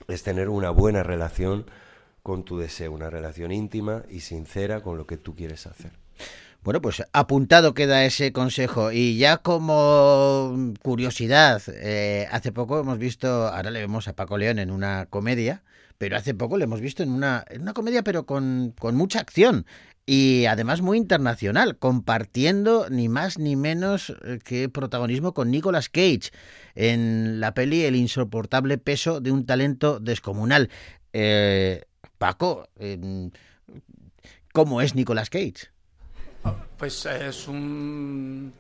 es 0.09 0.23
tener 0.23 0.49
una 0.49 0.71
buena 0.71 1.03
relación 1.03 1.67
con 2.23 2.45
tu 2.45 2.59
deseo, 2.59 2.93
una 2.93 3.11
relación 3.11 3.53
íntima 3.53 4.05
y 4.09 4.21
sincera 4.21 4.83
con 4.83 4.97
lo 4.99 5.07
que 5.07 5.17
tú 5.19 5.35
quieres 5.37 5.67
hacer. 5.67 5.93
Bueno, 6.69 6.83
pues 6.83 7.03
apuntado 7.15 7.73
queda 7.73 8.05
ese 8.05 8.31
consejo. 8.31 8.93
Y 8.93 9.17
ya 9.17 9.39
como 9.39 10.75
curiosidad, 10.83 11.63
eh, 11.69 12.29
hace 12.31 12.53
poco 12.53 12.79
hemos 12.79 12.99
visto, 12.99 13.47
ahora 13.49 13.71
le 13.71 13.81
vemos 13.81 14.07
a 14.07 14.13
Paco 14.13 14.37
León 14.37 14.59
en 14.59 14.71
una 14.71 15.07
comedia, 15.07 15.63
pero 15.97 16.19
hace 16.19 16.35
poco 16.35 16.59
le 16.59 16.65
hemos 16.65 16.83
visto 16.83 17.03
en 17.03 17.09
una, 17.09 17.47
una 17.59 17.73
comedia, 17.73 18.03
pero 18.03 18.27
con, 18.27 18.75
con 18.79 18.97
mucha 18.97 19.19
acción. 19.19 19.65
Y 20.05 20.45
además 20.45 20.83
muy 20.83 20.99
internacional, 20.99 21.79
compartiendo 21.79 22.91
ni 22.91 23.09
más 23.09 23.39
ni 23.39 23.57
menos 23.57 24.15
eh, 24.27 24.39
que 24.45 24.69
protagonismo 24.69 25.33
con 25.33 25.51
Nicolas 25.51 25.89
Cage 25.89 26.33
en 26.75 27.41
la 27.41 27.55
peli 27.55 27.87
El 27.87 27.97
insoportable 27.97 28.77
peso 28.77 29.23
de 29.23 29.33
un 29.33 29.47
talento 29.47 30.01
descomunal. 30.01 30.69
Eh, 31.15 31.87
Paco, 32.19 32.69
eh, 32.79 33.31
¿cómo 34.53 34.83
es 34.83 34.95
Nicolas 34.95 35.31
Cage? 35.31 35.71
Pues 36.79 37.07
es 37.07 37.49
un 37.49 38.53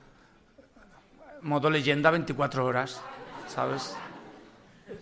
modo 1.42 1.70
leyenda 1.70 2.10
24 2.10 2.64
horas, 2.64 3.00
¿sabes? 3.46 3.96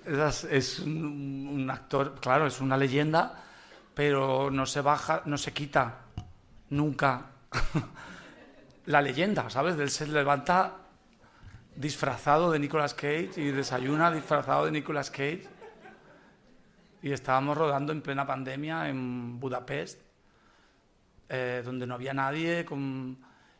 Es, 0.04 0.44
es 0.44 0.78
un, 0.80 1.48
un 1.50 1.70
actor, 1.70 2.16
claro, 2.20 2.46
es 2.46 2.60
una 2.60 2.76
leyenda, 2.76 3.42
pero 3.94 4.50
no 4.50 4.66
se 4.66 4.80
baja, 4.80 5.22
no 5.24 5.38
se 5.38 5.52
quita 5.52 6.00
nunca 6.70 7.26
la 8.86 9.00
leyenda, 9.00 9.48
¿sabes? 9.48 9.78
Él 9.78 9.90
se 9.90 10.06
levanta 10.06 10.74
disfrazado 11.74 12.50
de 12.50 12.58
Nicolas 12.58 12.94
Cage 12.94 13.30
y 13.36 13.50
desayuna 13.50 14.10
disfrazado 14.10 14.66
de 14.66 14.72
Nicolas 14.72 15.10
Cage. 15.10 15.46
Y 17.02 17.12
estábamos 17.12 17.56
rodando 17.56 17.92
en 17.92 18.02
plena 18.02 18.26
pandemia 18.26 18.88
en 18.88 19.38
Budapest 19.38 20.05
eh, 21.28 21.62
donde 21.64 21.86
no 21.86 21.94
había 21.94 22.14
nadie 22.14 22.64
con- 22.64 23.18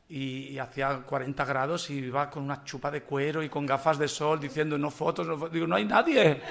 y, 0.09 0.57
hacía 0.59 0.99
40 1.03 1.45
grados 1.45 1.91
y 1.91 1.95
iba 1.95 2.31
con 2.31 2.45
una 2.45 2.63
chupa 2.63 2.93
de 2.93 3.03
cuero 3.03 3.43
y 3.43 3.49
con 3.49 3.67
gafas 3.67 3.99
de 3.99 4.07
sol 4.07 4.39
diciendo 4.39 4.79
no 4.79 4.91
fotos, 4.91 5.27
no 5.27 5.37
fotos. 5.37 5.53
Digo, 5.53 5.67
no 5.67 5.75
hay 5.77 5.85
nadie. 5.85 6.41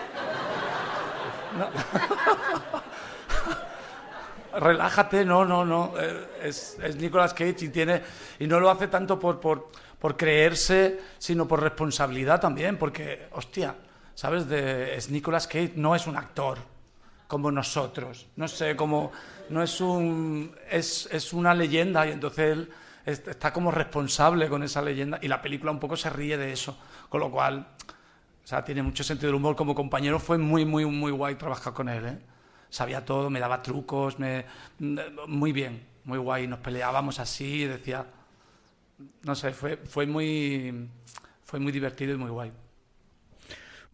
Relájate, 4.60 5.26
no, 5.26 5.44
no, 5.46 5.66
no. 5.66 5.94
eh, 5.98 6.28
Es, 6.44 6.78
es 6.82 6.96
Nicolas 6.98 7.34
Cage 7.34 7.66
y, 7.66 7.70
tiene, 7.70 8.02
y 8.40 8.48
no 8.48 8.60
lo 8.60 8.70
hace 8.70 8.88
tanto 8.88 9.20
por, 9.20 9.40
por, 9.40 9.70
por 10.00 10.16
creerse, 10.18 11.00
sino 11.18 11.48
por 11.48 11.62
responsabilidad 11.62 12.40
también, 12.40 12.78
porque, 12.78 13.28
hostia, 13.32 13.76
¿sabes? 14.14 14.48
De, 14.48 14.96
es 14.96 15.10
Nicolas 15.10 15.48
Cage, 15.48 15.74
no 15.76 15.96
es 15.96 16.08
un 16.08 16.16
actor 16.18 16.58
como 17.28 17.52
nosotros. 17.52 18.28
No 18.36 18.48
sé, 18.48 18.76
como 18.76 19.12
no 19.50 19.62
es 19.64 19.82
un 19.82 20.56
es, 20.70 21.08
es 21.12 21.34
una 21.34 21.54
leyenda 21.54 22.08
y 22.08 22.12
entonces 22.12 22.52
él 22.54 22.70
es- 23.06 23.28
está 23.28 23.54
como 23.54 23.72
responsable 23.72 24.50
con 24.50 24.64
esa 24.64 24.82
leyenda 24.82 25.20
y 25.22 25.28
la 25.28 25.42
película 25.42 25.72
un 25.72 25.80
poco 25.80 25.96
se 25.98 26.10
ríe 26.10 26.38
de 26.38 26.52
eso, 26.52 26.78
con 27.10 27.20
lo 27.22 27.32
cual 27.32 27.68
o 28.44 28.48
sea, 28.48 28.64
tiene 28.64 28.84
mucho 28.84 29.04
sentido 29.04 29.28
del 29.30 29.36
humor 29.36 29.56
como 29.56 29.74
compañero, 29.76 30.20
fue 30.20 30.38
muy 30.38 30.66
muy 30.66 30.86
muy 30.86 31.12
guay 31.12 31.36
trabajar 31.36 31.74
con 31.74 31.90
él, 31.90 32.06
¿eh? 32.06 32.20
Sabía 32.70 33.06
todo, 33.06 33.30
me 33.30 33.40
daba 33.40 33.62
trucos, 33.62 34.20
me 34.20 34.46
muy 35.28 35.52
bien, 35.52 35.86
muy 36.04 36.18
guay, 36.20 36.48
nos 36.48 36.60
peleábamos 36.60 37.20
así, 37.20 37.66
decía 37.66 38.06
no 39.24 39.36
sé, 39.36 39.52
fue 39.54 39.78
fue 39.78 40.06
muy 40.06 40.90
fue 41.44 41.60
muy 41.60 41.72
divertido 41.72 42.14
y 42.14 42.18
muy 42.18 42.30
guay. 42.32 42.52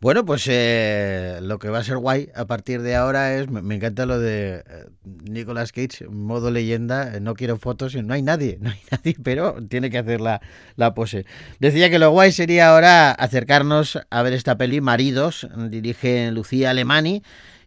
Bueno, 0.01 0.25
pues 0.25 0.47
eh, 0.49 1.37
lo 1.43 1.59
que 1.59 1.69
va 1.69 1.77
a 1.77 1.83
ser 1.83 1.97
guay 1.97 2.29
a 2.33 2.45
partir 2.45 2.81
de 2.81 2.95
ahora 2.95 3.35
es, 3.35 3.51
me, 3.51 3.61
me 3.61 3.75
encanta 3.75 4.07
lo 4.07 4.17
de 4.17 4.63
eh, 4.67 4.85
Nicolas 5.03 5.71
Cage, 5.71 6.07
modo 6.09 6.49
leyenda, 6.49 7.15
eh, 7.15 7.19
no 7.19 7.35
quiero 7.35 7.55
fotos, 7.57 7.93
no 7.93 8.15
hay 8.15 8.23
nadie, 8.23 8.57
no 8.61 8.71
hay 8.71 8.79
nadie, 8.89 9.15
pero 9.21 9.57
tiene 9.69 9.91
que 9.91 9.99
hacer 9.99 10.19
la, 10.19 10.41
la 10.75 10.95
pose. 10.95 11.27
Decía 11.59 11.91
que 11.91 11.99
lo 11.99 12.09
guay 12.09 12.31
sería 12.31 12.71
ahora 12.71 13.11
acercarnos 13.11 13.99
a 14.09 14.23
ver 14.23 14.33
esta 14.33 14.57
peli, 14.57 14.81
Maridos, 14.81 15.47
dirige 15.69 16.31
Lucía 16.31 16.71
Alemani, 16.71 17.21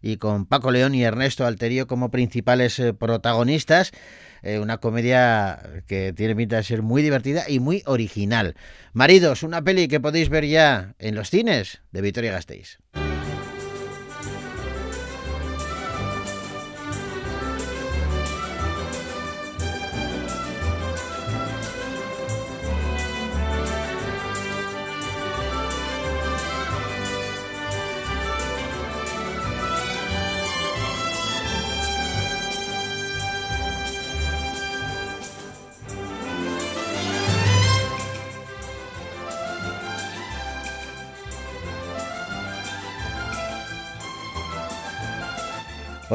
y 0.05 0.17
con 0.17 0.45
Paco 0.45 0.71
León 0.71 0.93
y 0.93 1.03
Ernesto 1.03 1.47
Alterio 1.47 1.87
como 1.87 2.11
principales 2.11 2.77
eh, 2.79 2.93
protagonistas. 2.93 3.91
Eh, 4.45 4.59
una 4.59 4.77
comedia 4.77 5.59
que 5.87 6.13
tiene 6.13 6.35
pinta 6.35 6.57
de 6.57 6.63
ser 6.63 6.83
muy 6.83 7.01
divertida 7.01 7.45
y 7.49 7.59
muy 7.59 7.81
original. 7.87 8.55
Maridos, 8.93 9.41
una 9.41 9.63
peli 9.63 9.87
que 9.87 9.99
podéis 9.99 10.29
ver 10.29 10.45
ya 10.45 10.93
en 10.99 11.15
los 11.15 11.31
cines 11.31 11.81
de 11.91 12.01
Vitoria 12.01 12.31
Gasteiz. 12.31 12.77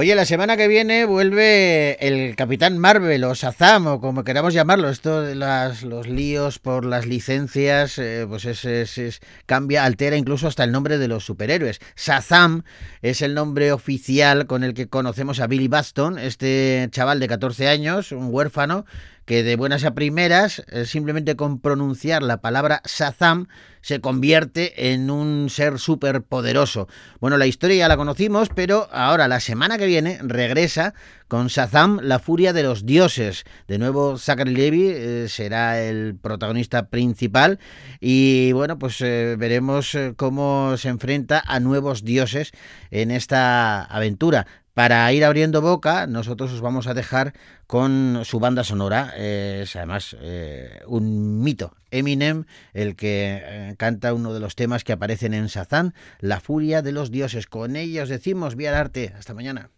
Oye, 0.00 0.14
la 0.14 0.24
semana 0.24 0.56
que 0.56 0.66
viene 0.66 1.04
vuelve 1.04 1.98
el 2.00 2.34
Capitán 2.34 2.78
Marvel 2.78 3.22
o 3.24 3.34
Shazam 3.34 3.86
o 3.86 4.00
como 4.00 4.24
queramos 4.24 4.54
llamarlo. 4.54 4.88
Esto 4.88 5.20
de 5.20 5.34
las, 5.34 5.82
los 5.82 6.08
líos 6.08 6.58
por 6.58 6.86
las 6.86 7.04
licencias, 7.04 7.98
eh, 7.98 8.24
pues 8.26 8.46
es, 8.46 8.64
es- 8.64 8.96
es- 8.96 9.20
cambia, 9.44 9.84
altera 9.84 10.16
incluso 10.16 10.48
hasta 10.48 10.64
el 10.64 10.72
nombre 10.72 10.96
de 10.96 11.06
los 11.06 11.26
superhéroes. 11.26 11.80
Shazam 11.98 12.62
es 13.02 13.20
el 13.20 13.34
nombre 13.34 13.72
oficial 13.72 14.46
con 14.46 14.64
el 14.64 14.72
que 14.72 14.88
conocemos 14.88 15.38
a 15.38 15.46
Billy 15.48 15.68
Baston, 15.68 16.18
este 16.18 16.88
chaval 16.92 17.20
de 17.20 17.28
14 17.28 17.68
años, 17.68 18.10
un 18.12 18.28
huérfano 18.32 18.86
que 19.30 19.44
de 19.44 19.54
buenas 19.54 19.84
a 19.84 19.94
primeras, 19.94 20.64
eh, 20.72 20.86
simplemente 20.86 21.36
con 21.36 21.60
pronunciar 21.60 22.20
la 22.20 22.40
palabra 22.40 22.82
Shazam, 22.84 23.46
se 23.80 24.00
convierte 24.00 24.92
en 24.92 25.08
un 25.08 25.48
ser 25.50 25.78
súper 25.78 26.22
poderoso. 26.22 26.88
Bueno, 27.20 27.36
la 27.36 27.46
historia 27.46 27.76
ya 27.76 27.88
la 27.88 27.96
conocimos, 27.96 28.48
pero 28.52 28.88
ahora, 28.90 29.28
la 29.28 29.38
semana 29.38 29.78
que 29.78 29.86
viene, 29.86 30.18
regresa 30.20 30.94
con 31.28 31.46
Shazam, 31.46 32.00
la 32.02 32.18
furia 32.18 32.52
de 32.52 32.64
los 32.64 32.84
dioses. 32.84 33.44
De 33.68 33.78
nuevo, 33.78 34.18
Zachary 34.18 34.52
Levi 34.52 34.88
eh, 34.88 35.26
será 35.28 35.80
el 35.80 36.16
protagonista 36.20 36.88
principal 36.88 37.60
y 38.00 38.50
bueno, 38.52 38.80
pues 38.80 39.00
eh, 39.00 39.36
veremos 39.38 39.94
eh, 39.94 40.14
cómo 40.16 40.76
se 40.76 40.88
enfrenta 40.88 41.40
a 41.46 41.60
nuevos 41.60 42.04
dioses 42.04 42.50
en 42.90 43.12
esta 43.12 43.84
aventura. 43.84 44.48
Para 44.74 45.12
ir 45.12 45.24
abriendo 45.24 45.60
boca, 45.60 46.06
nosotros 46.06 46.52
os 46.52 46.60
vamos 46.60 46.86
a 46.86 46.94
dejar 46.94 47.32
con 47.66 48.22
su 48.24 48.38
banda 48.38 48.62
sonora. 48.64 49.12
eh, 49.16 49.60
es 49.64 49.74
además 49.76 50.16
eh, 50.20 50.80
un 50.86 51.42
mito. 51.42 51.74
Eminem, 51.90 52.44
el 52.72 52.94
que 52.94 53.42
eh, 53.42 53.74
canta 53.76 54.14
uno 54.14 54.32
de 54.32 54.38
los 54.40 54.54
temas 54.54 54.84
que 54.84 54.92
aparecen 54.92 55.34
en 55.34 55.46
Shazam, 55.46 55.92
La 56.20 56.40
furia 56.40 56.82
de 56.82 56.92
los 56.92 57.10
dioses. 57.10 57.46
Con 57.46 57.74
ellos 57.74 58.08
decimos 58.08 58.54
vía 58.54 58.70
el 58.70 58.76
arte. 58.76 59.12
Hasta 59.18 59.34
mañana. 59.34 59.70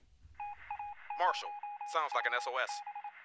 Marshall, 1.19 1.51
sounds 1.93 2.13
like 2.15 2.27
an 2.29 2.35
SOS. 2.39 2.73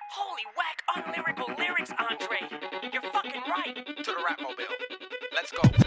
Holy 0.09 0.43
whack, 0.55 0.77
unlyrical 0.95 1.47
lyrics, 1.57 1.91
Andre. 1.97 2.47
You're 2.93 3.11
fucking 3.11 3.43
right. 3.45 3.75
To 3.75 4.11
the 4.11 4.23
rap 4.25 4.39
mobile. 4.41 4.73
Let's 5.35 5.51
go. 5.51 5.86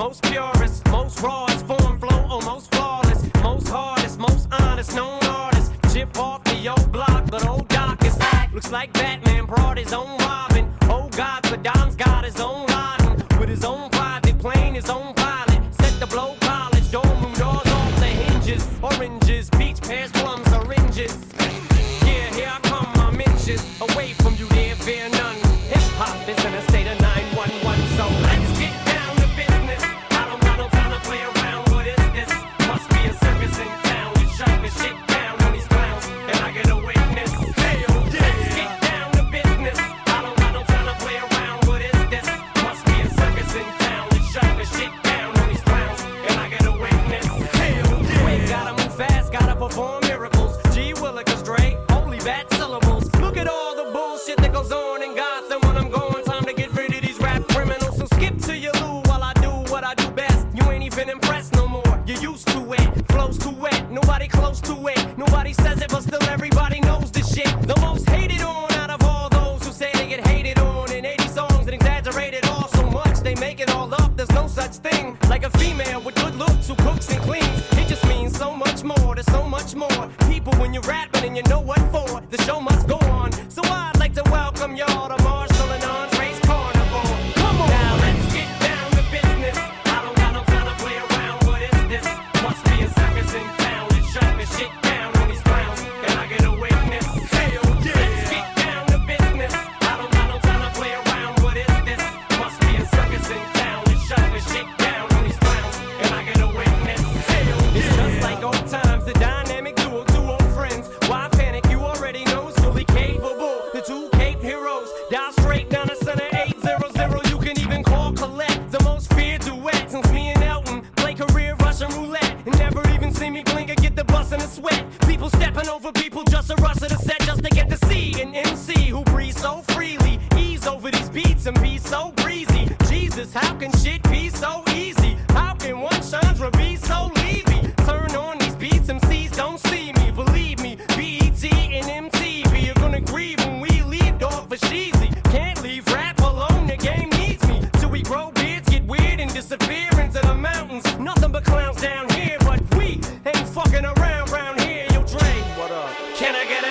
most 0.00 0.22
purest, 0.22 0.88
most 0.88 1.20
rawest, 1.20 1.66
form 1.66 1.98
flow 2.00 2.08
oh, 2.10 2.40
almost 2.40 2.74
flawless, 2.74 3.22
most 3.42 3.68
hardest, 3.68 4.18
most 4.18 4.48
honest, 4.50 4.96
known 4.96 5.22
artist. 5.24 5.72
Chip 5.92 6.18
off 6.18 6.42
the 6.44 6.68
old 6.68 6.90
block, 6.90 7.30
but 7.30 7.46
old 7.46 7.68
Doc 7.68 8.02
is 8.06 8.16
back. 8.16 8.50
Looks 8.54 8.72
like 8.72 8.94
Batman 8.94 9.44
brought 9.44 9.76
his 9.76 9.92
own 9.92 10.19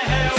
hell. 0.02 0.39